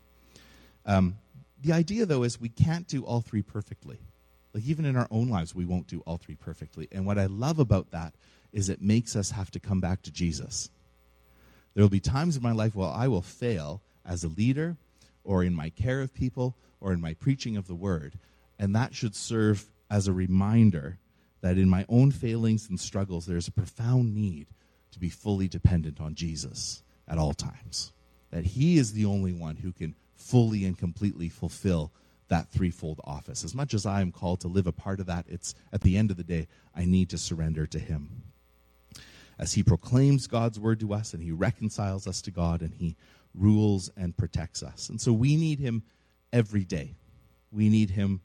Um, 0.85 1.17
the 1.61 1.73
idea, 1.73 2.05
though, 2.05 2.23
is 2.23 2.39
we 2.39 2.49
can't 2.49 2.87
do 2.87 3.03
all 3.03 3.19
three 3.19 3.41
perfectly. 3.41 3.99
Like, 4.53 4.63
even 4.63 4.85
in 4.85 4.95
our 4.95 5.07
own 5.11 5.27
lives, 5.27 5.53
we 5.53 5.65
won't 5.65 5.87
do 5.87 6.01
all 6.05 6.17
three 6.17 6.35
perfectly. 6.35 6.87
And 6.91 7.05
what 7.05 7.17
I 7.17 7.25
love 7.25 7.59
about 7.59 7.91
that 7.91 8.13
is 8.51 8.69
it 8.69 8.81
makes 8.81 9.15
us 9.15 9.31
have 9.31 9.51
to 9.51 9.59
come 9.59 9.79
back 9.79 10.01
to 10.03 10.11
Jesus. 10.11 10.69
There 11.73 11.83
will 11.83 11.89
be 11.89 11.99
times 11.99 12.35
in 12.35 12.43
my 12.43 12.53
life 12.53 12.75
where 12.75 12.89
I 12.89 13.07
will 13.07 13.21
fail 13.21 13.81
as 14.05 14.23
a 14.23 14.29
leader 14.29 14.77
or 15.23 15.43
in 15.43 15.53
my 15.53 15.69
care 15.69 16.01
of 16.01 16.13
people 16.13 16.55
or 16.79 16.93
in 16.93 17.01
my 17.01 17.13
preaching 17.13 17.57
of 17.57 17.67
the 17.67 17.75
word. 17.75 18.17
And 18.57 18.75
that 18.75 18.95
should 18.95 19.15
serve 19.15 19.65
as 19.89 20.07
a 20.07 20.13
reminder 20.13 20.97
that 21.41 21.57
in 21.57 21.69
my 21.69 21.85
own 21.87 22.11
failings 22.11 22.69
and 22.69 22.79
struggles, 22.79 23.25
there's 23.25 23.47
a 23.47 23.51
profound 23.51 24.15
need 24.15 24.47
to 24.91 24.99
be 24.99 25.09
fully 25.09 25.47
dependent 25.47 26.01
on 26.01 26.15
Jesus 26.15 26.81
at 27.07 27.17
all 27.17 27.33
times. 27.33 27.93
That 28.31 28.45
He 28.45 28.77
is 28.77 28.93
the 28.93 29.05
only 29.05 29.33
one 29.33 29.57
who 29.57 29.71
can 29.71 29.95
fully 30.15 30.65
and 30.65 30.77
completely 30.77 31.29
fulfill 31.29 31.91
that 32.27 32.49
threefold 32.49 32.99
office. 33.03 33.43
As 33.43 33.55
much 33.55 33.73
as 33.73 33.85
I 33.85 34.01
am 34.01 34.11
called 34.11 34.41
to 34.41 34.47
live 34.47 34.67
a 34.67 34.71
part 34.71 34.99
of 34.99 35.05
that, 35.05 35.25
it's 35.29 35.55
at 35.71 35.81
the 35.81 35.97
end 35.97 36.11
of 36.11 36.17
the 36.17 36.23
day, 36.23 36.47
I 36.75 36.85
need 36.85 37.09
to 37.11 37.17
surrender 37.17 37.65
to 37.67 37.79
Him. 37.79 38.23
As 39.39 39.53
He 39.53 39.63
proclaims 39.63 40.27
God's 40.27 40.59
word 40.59 40.79
to 40.81 40.93
us 40.93 41.13
and 41.13 41.21
He 41.21 41.31
reconciles 41.31 42.07
us 42.07 42.21
to 42.23 42.31
God 42.31 42.61
and 42.61 42.73
He 42.73 42.95
rules 43.33 43.89
and 43.95 44.15
protects 44.17 44.63
us. 44.63 44.89
And 44.89 44.99
so 44.99 45.13
we 45.13 45.35
need 45.35 45.59
Him 45.59 45.83
every 46.33 46.63
day. 46.63 46.95
We 47.51 47.69
need 47.69 47.91
Him 47.91 48.21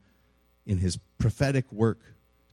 in 0.67 0.79
His 0.79 0.99
prophetic 1.19 1.71
work 1.71 2.01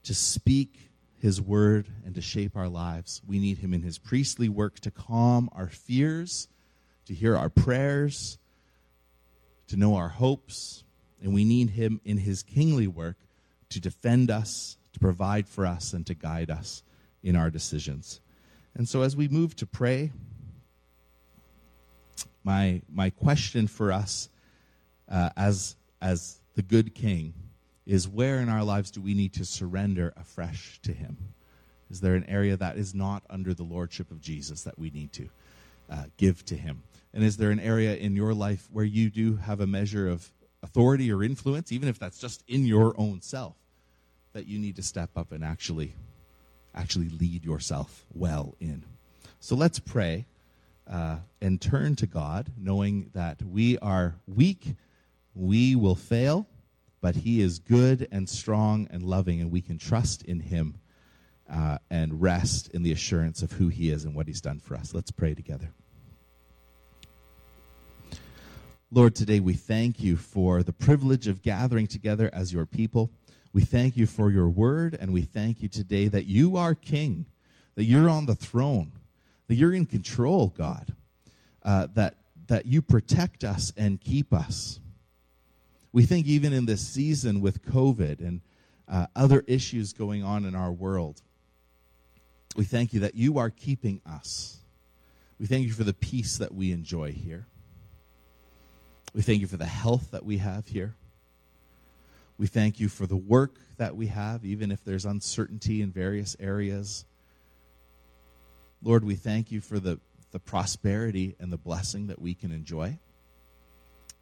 to 0.04 0.14
speak 0.14 0.90
His 1.18 1.40
word 1.40 1.86
and 2.04 2.14
to 2.14 2.20
shape 2.20 2.56
our 2.56 2.68
lives. 2.68 3.22
We 3.26 3.38
need 3.38 3.58
Him 3.58 3.72
in 3.72 3.82
His 3.82 3.98
priestly 3.98 4.48
work 4.48 4.80
to 4.80 4.90
calm 4.90 5.48
our 5.52 5.68
fears, 5.68 6.48
to 7.06 7.14
hear 7.14 7.36
our 7.36 7.50
prayers 7.50 8.38
to 9.70 9.76
know 9.76 9.94
our 9.94 10.08
hopes, 10.08 10.82
and 11.22 11.32
we 11.32 11.44
need 11.44 11.70
him 11.70 12.00
in 12.04 12.18
his 12.18 12.42
kingly 12.42 12.88
work 12.88 13.16
to 13.68 13.80
defend 13.80 14.28
us, 14.28 14.76
to 14.92 14.98
provide 14.98 15.48
for 15.48 15.64
us, 15.64 15.92
and 15.92 16.04
to 16.06 16.14
guide 16.14 16.50
us 16.50 16.82
in 17.22 17.36
our 17.36 17.50
decisions. 17.50 18.20
And 18.74 18.88
so 18.88 19.02
as 19.02 19.16
we 19.16 19.28
move 19.28 19.56
to 19.56 19.66
pray, 19.66 20.12
my, 22.44 22.82
my 22.92 23.10
question 23.10 23.66
for 23.66 23.92
us 23.92 24.28
uh, 25.08 25.30
as, 25.36 25.76
as 26.00 26.40
the 26.54 26.62
good 26.62 26.94
king 26.94 27.34
is 27.86 28.08
where 28.08 28.40
in 28.40 28.48
our 28.48 28.64
lives 28.64 28.90
do 28.90 29.00
we 29.00 29.14
need 29.14 29.32
to 29.34 29.44
surrender 29.44 30.12
afresh 30.16 30.80
to 30.82 30.92
him? 30.92 31.16
Is 31.90 32.00
there 32.00 32.14
an 32.14 32.24
area 32.28 32.56
that 32.56 32.76
is 32.76 32.94
not 32.94 33.24
under 33.28 33.52
the 33.52 33.64
lordship 33.64 34.10
of 34.10 34.20
Jesus 34.20 34.62
that 34.62 34.78
we 34.78 34.90
need 34.90 35.12
to 35.14 35.28
uh, 35.90 36.04
give 36.16 36.44
to 36.46 36.56
him? 36.56 36.82
And 37.12 37.24
is 37.24 37.36
there 37.36 37.50
an 37.50 37.58
area 37.58 37.96
in 37.96 38.14
your 38.14 38.32
life 38.32 38.68
where 38.70 38.84
you 38.84 39.10
do 39.10 39.36
have 39.36 39.60
a 39.60 39.66
measure 39.66 40.08
of 40.08 40.30
authority 40.62 41.10
or 41.12 41.24
influence, 41.24 41.72
even 41.72 41.88
if 41.88 41.98
that's 41.98 42.18
just 42.18 42.44
in 42.46 42.64
your 42.64 42.94
own 42.96 43.20
self, 43.20 43.56
that 44.32 44.46
you 44.46 44.58
need 44.58 44.76
to 44.76 44.82
step 44.82 45.10
up 45.16 45.32
and 45.32 45.44
actually 45.44 45.94
actually 46.74 47.08
lead 47.08 47.44
yourself 47.44 48.04
well 48.12 48.54
in? 48.60 48.84
So 49.40 49.56
let's 49.56 49.78
pray 49.78 50.26
uh, 50.90 51.18
and 51.40 51.60
turn 51.60 51.96
to 51.96 52.06
God, 52.06 52.50
knowing 52.58 53.10
that 53.14 53.42
we 53.42 53.78
are 53.78 54.16
weak, 54.26 54.74
we 55.34 55.76
will 55.76 55.94
fail, 55.94 56.46
but 57.00 57.14
He 57.16 57.40
is 57.40 57.58
good 57.58 58.08
and 58.10 58.28
strong 58.28 58.88
and 58.90 59.02
loving, 59.02 59.40
and 59.40 59.50
we 59.50 59.60
can 59.60 59.78
trust 59.78 60.22
in 60.22 60.40
Him 60.40 60.78
uh, 61.48 61.78
and 61.90 62.20
rest 62.20 62.68
in 62.68 62.82
the 62.82 62.92
assurance 62.92 63.42
of 63.42 63.52
who 63.52 63.68
He 63.68 63.90
is 63.90 64.04
and 64.04 64.14
what 64.14 64.26
He's 64.26 64.40
done 64.40 64.58
for 64.58 64.74
us. 64.74 64.92
Let's 64.92 65.10
pray 65.10 65.34
together. 65.34 65.70
Lord, 68.92 69.14
today 69.14 69.38
we 69.38 69.54
thank 69.54 70.00
you 70.00 70.16
for 70.16 70.64
the 70.64 70.72
privilege 70.72 71.28
of 71.28 71.42
gathering 71.42 71.86
together 71.86 72.28
as 72.32 72.52
your 72.52 72.66
people. 72.66 73.10
We 73.52 73.62
thank 73.62 73.96
you 73.96 74.06
for 74.06 74.30
your 74.30 74.48
word, 74.48 74.96
and 75.00 75.12
we 75.12 75.22
thank 75.22 75.60
you 75.62 75.68
today 75.68 76.08
that 76.08 76.26
you 76.26 76.56
are 76.56 76.74
king, 76.74 77.26
that 77.74 77.84
you're 77.84 78.08
on 78.08 78.26
the 78.26 78.36
throne, 78.36 78.92
that 79.48 79.56
you're 79.56 79.74
in 79.74 79.86
control, 79.86 80.54
God, 80.56 80.94
uh, 81.64 81.88
that, 81.94 82.14
that 82.46 82.66
you 82.66 82.80
protect 82.80 83.42
us 83.42 83.72
and 83.76 84.00
keep 84.00 84.32
us. 84.32 84.78
We 85.92 86.06
think 86.06 86.26
even 86.26 86.52
in 86.52 86.66
this 86.66 86.86
season 86.86 87.40
with 87.40 87.64
COVID 87.64 88.20
and 88.20 88.40
uh, 88.88 89.06
other 89.16 89.42
issues 89.48 89.92
going 89.92 90.22
on 90.22 90.44
in 90.44 90.54
our 90.54 90.70
world, 90.70 91.20
we 92.54 92.64
thank 92.64 92.92
you 92.92 93.00
that 93.00 93.16
you 93.16 93.38
are 93.38 93.50
keeping 93.50 94.00
us. 94.06 94.58
We 95.40 95.46
thank 95.46 95.66
you 95.66 95.72
for 95.72 95.84
the 95.84 95.94
peace 95.94 96.38
that 96.38 96.54
we 96.54 96.70
enjoy 96.70 97.12
here. 97.12 97.46
We 99.12 99.22
thank 99.22 99.40
you 99.40 99.48
for 99.48 99.56
the 99.56 99.66
health 99.66 100.12
that 100.12 100.24
we 100.24 100.38
have 100.38 100.68
here. 100.68 100.94
We 102.40 102.46
thank 102.46 102.80
you 102.80 102.88
for 102.88 103.06
the 103.06 103.18
work 103.18 103.56
that 103.76 103.94
we 103.94 104.06
have, 104.06 104.46
even 104.46 104.72
if 104.72 104.82
there's 104.82 105.04
uncertainty 105.04 105.82
in 105.82 105.90
various 105.90 106.38
areas. 106.40 107.04
Lord, 108.82 109.04
we 109.04 109.14
thank 109.14 109.52
you 109.52 109.60
for 109.60 109.78
the, 109.78 110.00
the 110.32 110.38
prosperity 110.38 111.36
and 111.38 111.52
the 111.52 111.58
blessing 111.58 112.06
that 112.06 112.18
we 112.18 112.32
can 112.32 112.50
enjoy. 112.50 112.96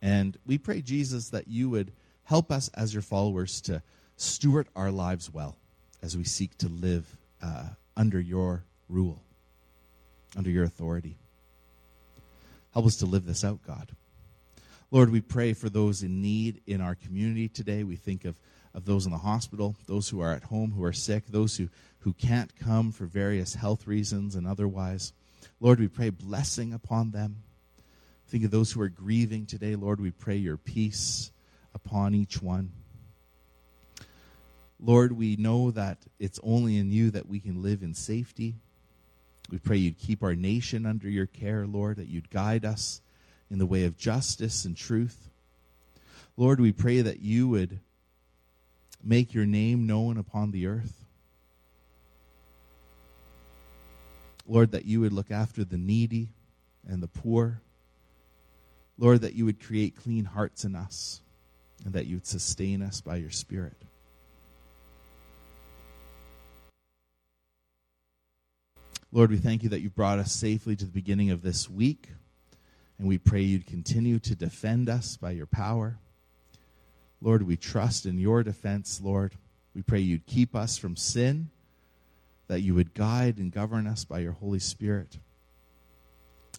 And 0.02 0.36
we 0.44 0.58
pray, 0.58 0.82
Jesus, 0.82 1.28
that 1.28 1.46
you 1.46 1.70
would 1.70 1.92
help 2.24 2.50
us 2.50 2.68
as 2.74 2.92
your 2.92 3.04
followers 3.04 3.60
to 3.62 3.82
steward 4.16 4.66
our 4.74 4.90
lives 4.90 5.32
well 5.32 5.54
as 6.02 6.16
we 6.16 6.24
seek 6.24 6.58
to 6.58 6.68
live 6.68 7.06
uh, 7.40 7.68
under 7.96 8.18
your 8.18 8.64
rule, 8.88 9.22
under 10.36 10.50
your 10.50 10.64
authority. 10.64 11.14
Help 12.74 12.86
us 12.86 12.96
to 12.96 13.06
live 13.06 13.26
this 13.26 13.44
out, 13.44 13.60
God. 13.64 13.92
Lord, 14.90 15.10
we 15.10 15.20
pray 15.20 15.52
for 15.52 15.68
those 15.68 16.02
in 16.02 16.22
need 16.22 16.62
in 16.66 16.80
our 16.80 16.94
community 16.94 17.48
today. 17.48 17.84
We 17.84 17.96
think 17.96 18.24
of, 18.24 18.36
of 18.72 18.86
those 18.86 19.04
in 19.04 19.12
the 19.12 19.18
hospital, 19.18 19.76
those 19.86 20.08
who 20.08 20.20
are 20.20 20.32
at 20.32 20.44
home 20.44 20.72
who 20.72 20.82
are 20.82 20.94
sick, 20.94 21.26
those 21.26 21.56
who, 21.58 21.68
who 22.00 22.14
can't 22.14 22.56
come 22.56 22.92
for 22.92 23.04
various 23.04 23.54
health 23.54 23.86
reasons 23.86 24.34
and 24.34 24.46
otherwise. 24.46 25.12
Lord, 25.60 25.78
we 25.78 25.88
pray 25.88 26.08
blessing 26.08 26.72
upon 26.72 27.10
them. 27.10 27.42
Think 28.28 28.44
of 28.44 28.50
those 28.50 28.72
who 28.72 28.80
are 28.80 28.88
grieving 28.88 29.44
today. 29.44 29.76
Lord, 29.76 30.00
we 30.00 30.10
pray 30.10 30.36
your 30.36 30.56
peace 30.56 31.32
upon 31.74 32.14
each 32.14 32.40
one. 32.40 32.72
Lord, 34.80 35.12
we 35.12 35.36
know 35.36 35.70
that 35.72 35.98
it's 36.18 36.40
only 36.42 36.78
in 36.78 36.90
you 36.90 37.10
that 37.10 37.28
we 37.28 37.40
can 37.40 37.62
live 37.62 37.82
in 37.82 37.92
safety. 37.92 38.54
We 39.50 39.58
pray 39.58 39.76
you'd 39.76 39.98
keep 39.98 40.22
our 40.22 40.34
nation 40.34 40.86
under 40.86 41.10
your 41.10 41.26
care, 41.26 41.66
Lord, 41.66 41.96
that 41.96 42.08
you'd 42.08 42.30
guide 42.30 42.64
us 42.64 43.02
in 43.50 43.58
the 43.58 43.66
way 43.66 43.84
of 43.84 43.96
justice 43.96 44.64
and 44.64 44.76
truth. 44.76 45.28
Lord, 46.36 46.60
we 46.60 46.72
pray 46.72 47.00
that 47.00 47.20
you 47.20 47.48
would 47.48 47.80
make 49.02 49.34
your 49.34 49.46
name 49.46 49.86
known 49.86 50.18
upon 50.18 50.50
the 50.50 50.66
earth. 50.66 51.04
Lord, 54.46 54.72
that 54.72 54.84
you 54.84 55.00
would 55.00 55.12
look 55.12 55.30
after 55.30 55.64
the 55.64 55.76
needy 55.76 56.28
and 56.86 57.02
the 57.02 57.08
poor. 57.08 57.60
Lord, 58.98 59.20
that 59.20 59.34
you 59.34 59.44
would 59.44 59.64
create 59.64 59.96
clean 59.96 60.24
hearts 60.24 60.64
in 60.64 60.74
us 60.74 61.20
and 61.84 61.94
that 61.94 62.06
you 62.06 62.16
would 62.16 62.26
sustain 62.26 62.82
us 62.82 63.00
by 63.00 63.16
your 63.16 63.30
Spirit. 63.30 63.76
Lord, 69.10 69.30
we 69.30 69.38
thank 69.38 69.62
you 69.62 69.70
that 69.70 69.80
you 69.80 69.88
brought 69.88 70.18
us 70.18 70.32
safely 70.32 70.76
to 70.76 70.84
the 70.84 70.90
beginning 70.90 71.30
of 71.30 71.42
this 71.42 71.68
week. 71.68 72.08
And 72.98 73.06
we 73.06 73.18
pray 73.18 73.42
you'd 73.42 73.66
continue 73.66 74.18
to 74.20 74.34
defend 74.34 74.88
us 74.88 75.16
by 75.16 75.30
your 75.30 75.46
power. 75.46 75.98
Lord, 77.20 77.42
we 77.42 77.56
trust 77.56 78.06
in 78.06 78.18
your 78.18 78.42
defense, 78.42 79.00
Lord. 79.02 79.34
We 79.74 79.82
pray 79.82 80.00
you'd 80.00 80.26
keep 80.26 80.54
us 80.54 80.76
from 80.76 80.96
sin, 80.96 81.50
that 82.48 82.60
you 82.60 82.74
would 82.74 82.94
guide 82.94 83.38
and 83.38 83.52
govern 83.52 83.86
us 83.86 84.04
by 84.04 84.20
your 84.20 84.32
Holy 84.32 84.58
Spirit. 84.58 85.18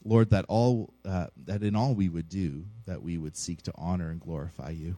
Lord, 0.06 0.30
that 0.30 0.46
all 0.48 0.94
uh, 1.04 1.28
that 1.46 1.62
in 1.62 1.76
all 1.76 1.94
we 1.94 2.08
would 2.08 2.30
do, 2.30 2.64
that 2.86 3.04
we 3.04 3.18
would 3.18 3.36
seek 3.36 3.62
to 3.64 3.74
honor 3.76 4.10
and 4.10 4.22
glorify 4.22 4.70
you. 4.70 4.96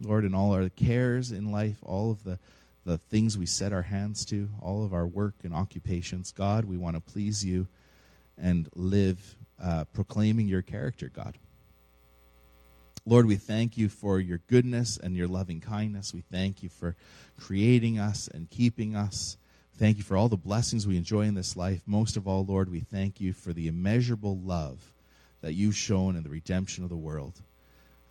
Lord, 0.00 0.24
in 0.24 0.34
all 0.34 0.52
our 0.52 0.68
cares 0.68 1.32
in 1.32 1.50
life, 1.50 1.78
all 1.82 2.10
of 2.10 2.22
the, 2.22 2.38
the 2.84 2.98
things 2.98 3.36
we 3.36 3.46
set 3.46 3.72
our 3.72 3.82
hands 3.82 4.24
to, 4.26 4.48
all 4.60 4.84
of 4.84 4.92
our 4.92 5.06
work 5.06 5.34
and 5.42 5.54
occupations, 5.54 6.32
God, 6.32 6.66
we 6.66 6.76
want 6.76 6.96
to 6.96 7.00
please 7.00 7.44
you 7.44 7.66
and 8.38 8.68
live 8.74 9.36
uh, 9.62 9.84
proclaiming 9.92 10.48
your 10.48 10.62
character, 10.62 11.10
God. 11.14 11.36
Lord, 13.08 13.26
we 13.26 13.36
thank 13.36 13.78
you 13.78 13.88
for 13.88 14.18
your 14.18 14.38
goodness 14.48 14.98
and 14.98 15.16
your 15.16 15.28
loving 15.28 15.60
kindness. 15.60 16.12
We 16.12 16.22
thank 16.22 16.62
you 16.62 16.68
for 16.68 16.96
creating 17.38 18.00
us 18.00 18.28
and 18.28 18.50
keeping 18.50 18.96
us. 18.96 19.36
Thank 19.78 19.98
you 19.98 20.02
for 20.02 20.16
all 20.16 20.28
the 20.28 20.36
blessings 20.36 20.86
we 20.86 20.96
enjoy 20.96 21.22
in 21.22 21.34
this 21.34 21.56
life. 21.56 21.82
Most 21.86 22.16
of 22.16 22.26
all, 22.26 22.44
Lord, 22.44 22.70
we 22.70 22.80
thank 22.80 23.20
you 23.20 23.32
for 23.32 23.52
the 23.52 23.68
immeasurable 23.68 24.36
love 24.38 24.92
that 25.40 25.52
you've 25.52 25.76
shown 25.76 26.16
in 26.16 26.24
the 26.24 26.30
redemption 26.30 26.82
of 26.82 26.90
the 26.90 26.96
world 26.96 27.40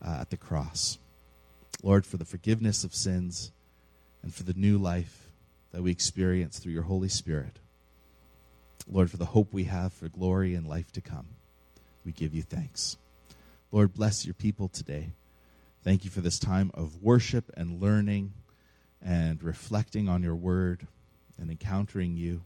uh, 0.01 0.19
at 0.21 0.29
the 0.29 0.37
cross. 0.37 0.97
Lord, 1.83 2.05
for 2.05 2.15
the 2.15 2.25
forgiveness 2.25 2.83
of 2.85 2.95
sins 2.95 3.51
and 4.23 4.33
for 4.33 4.43
the 4.43 4.53
new 4.53 4.77
life 4.77 5.27
that 5.71 5.83
we 5.83 5.91
experience 5.91 6.57
through 6.57 6.71
your 6.71 6.83
Holy 6.83 7.09
Spirit. 7.09 7.59
Lord, 8.87 9.09
for 9.09 9.17
the 9.17 9.25
hope 9.25 9.53
we 9.53 9.65
have 9.65 9.93
for 9.93 10.09
glory 10.09 10.53
and 10.55 10.67
life 10.67 10.91
to 10.93 11.01
come, 11.01 11.27
we 12.05 12.11
give 12.11 12.33
you 12.33 12.43
thanks. 12.43 12.97
Lord, 13.71 13.93
bless 13.93 14.25
your 14.25 14.35
people 14.35 14.67
today. 14.67 15.09
Thank 15.83 16.05
you 16.05 16.11
for 16.11 16.21
this 16.21 16.39
time 16.39 16.71
of 16.73 17.01
worship 17.01 17.51
and 17.57 17.81
learning 17.81 18.33
and 19.03 19.43
reflecting 19.43 20.09
on 20.09 20.23
your 20.23 20.35
word 20.35 20.87
and 21.37 21.49
encountering 21.49 22.15
you. 22.15 22.41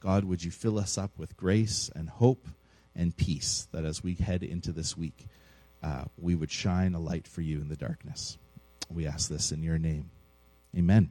God, 0.00 0.24
would 0.24 0.42
you 0.42 0.50
fill 0.50 0.78
us 0.78 0.96
up 0.96 1.18
with 1.18 1.36
grace 1.36 1.90
and 1.94 2.08
hope 2.08 2.46
and 2.96 3.16
peace 3.16 3.68
that 3.72 3.84
as 3.84 4.02
we 4.02 4.14
head 4.14 4.42
into 4.42 4.72
this 4.72 4.96
week, 4.96 5.26
uh, 5.82 6.04
we 6.16 6.34
would 6.34 6.50
shine 6.50 6.94
a 6.94 7.00
light 7.00 7.26
for 7.26 7.40
you 7.42 7.60
in 7.60 7.68
the 7.68 7.76
darkness. 7.76 8.38
We 8.88 9.06
ask 9.06 9.28
this 9.28 9.52
in 9.52 9.62
your 9.62 9.78
name. 9.78 10.10
Amen. 10.76 11.10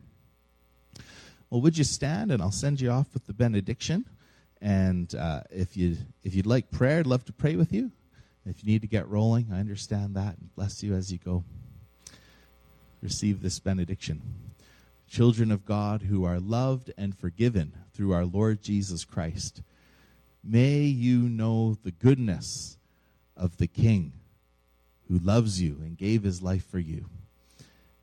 Well, 1.49 1.61
would 1.61 1.77
you 1.77 1.83
stand 1.83 2.31
and 2.31 2.41
I'll 2.41 2.51
send 2.51 2.81
you 2.81 2.91
off 2.91 3.13
with 3.13 3.25
the 3.25 3.33
benediction. 3.33 4.05
And 4.61 5.13
uh, 5.15 5.41
if 5.49 5.77
you 5.77 5.97
if 6.23 6.35
you'd 6.35 6.45
like 6.45 6.71
prayer, 6.71 6.99
I'd 6.99 7.07
love 7.07 7.25
to 7.25 7.33
pray 7.33 7.55
with 7.55 7.71
you. 7.71 7.91
If 8.45 8.63
you 8.63 8.71
need 8.71 8.81
to 8.81 8.87
get 8.87 9.07
rolling, 9.07 9.47
I 9.51 9.59
understand 9.59 10.15
that. 10.15 10.37
And 10.37 10.53
bless 10.55 10.83
you 10.83 10.95
as 10.95 11.11
you 11.11 11.19
go. 11.19 11.43
Receive 13.01 13.41
this 13.41 13.59
benediction. 13.59 14.21
Children 15.07 15.51
of 15.51 15.65
God 15.65 16.03
who 16.03 16.25
are 16.25 16.39
loved 16.39 16.91
and 16.97 17.17
forgiven 17.17 17.73
through 17.93 18.13
our 18.13 18.25
Lord 18.25 18.61
Jesus 18.61 19.05
Christ, 19.05 19.61
may 20.43 20.81
you 20.81 21.19
know 21.29 21.77
the 21.83 21.91
goodness 21.91 22.77
of 23.37 23.57
the 23.57 23.67
King 23.67 24.13
who 25.07 25.17
loves 25.17 25.61
you 25.61 25.77
and 25.81 25.97
gave 25.97 26.23
his 26.23 26.41
life 26.41 26.65
for 26.69 26.79
you. 26.79 27.05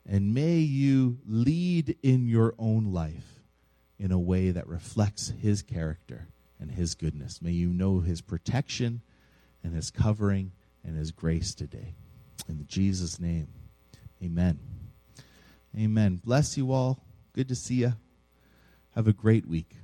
And 0.09 0.35
may 0.35 0.59
you 0.59 1.19
lead 1.27 1.97
in 2.03 2.29
your 2.29 2.55
own 2.59 2.93
life 2.93 3.41
in 3.99 4.13
a 4.13 4.19
way 4.19 4.51
that 4.51 4.67
reflects 4.67 5.33
his 5.41 5.63
character 5.63 6.29
and 6.61 6.71
his 6.71 6.95
goodness. 6.95 7.41
May 7.43 7.53
you 7.53 7.69
know 7.69 8.01
his 8.01 8.21
protection 8.21 9.03
and 9.63 9.75
his 9.75 9.91
covering 9.91 10.53
and 10.85 10.97
his 10.97 11.11
grace 11.11 11.55
today. 11.55 11.95
In 12.49 12.67
Jesus' 12.69 13.19
name, 13.19 13.49
amen. 14.23 14.59
Amen. 15.77 16.21
Bless 16.25 16.57
you 16.57 16.73
all. 16.73 16.99
Good 17.33 17.49
to 17.49 17.55
see 17.55 17.77
you. 17.77 17.95
Have 18.95 19.07
a 19.07 19.13
great 19.13 19.47
week. 19.47 19.77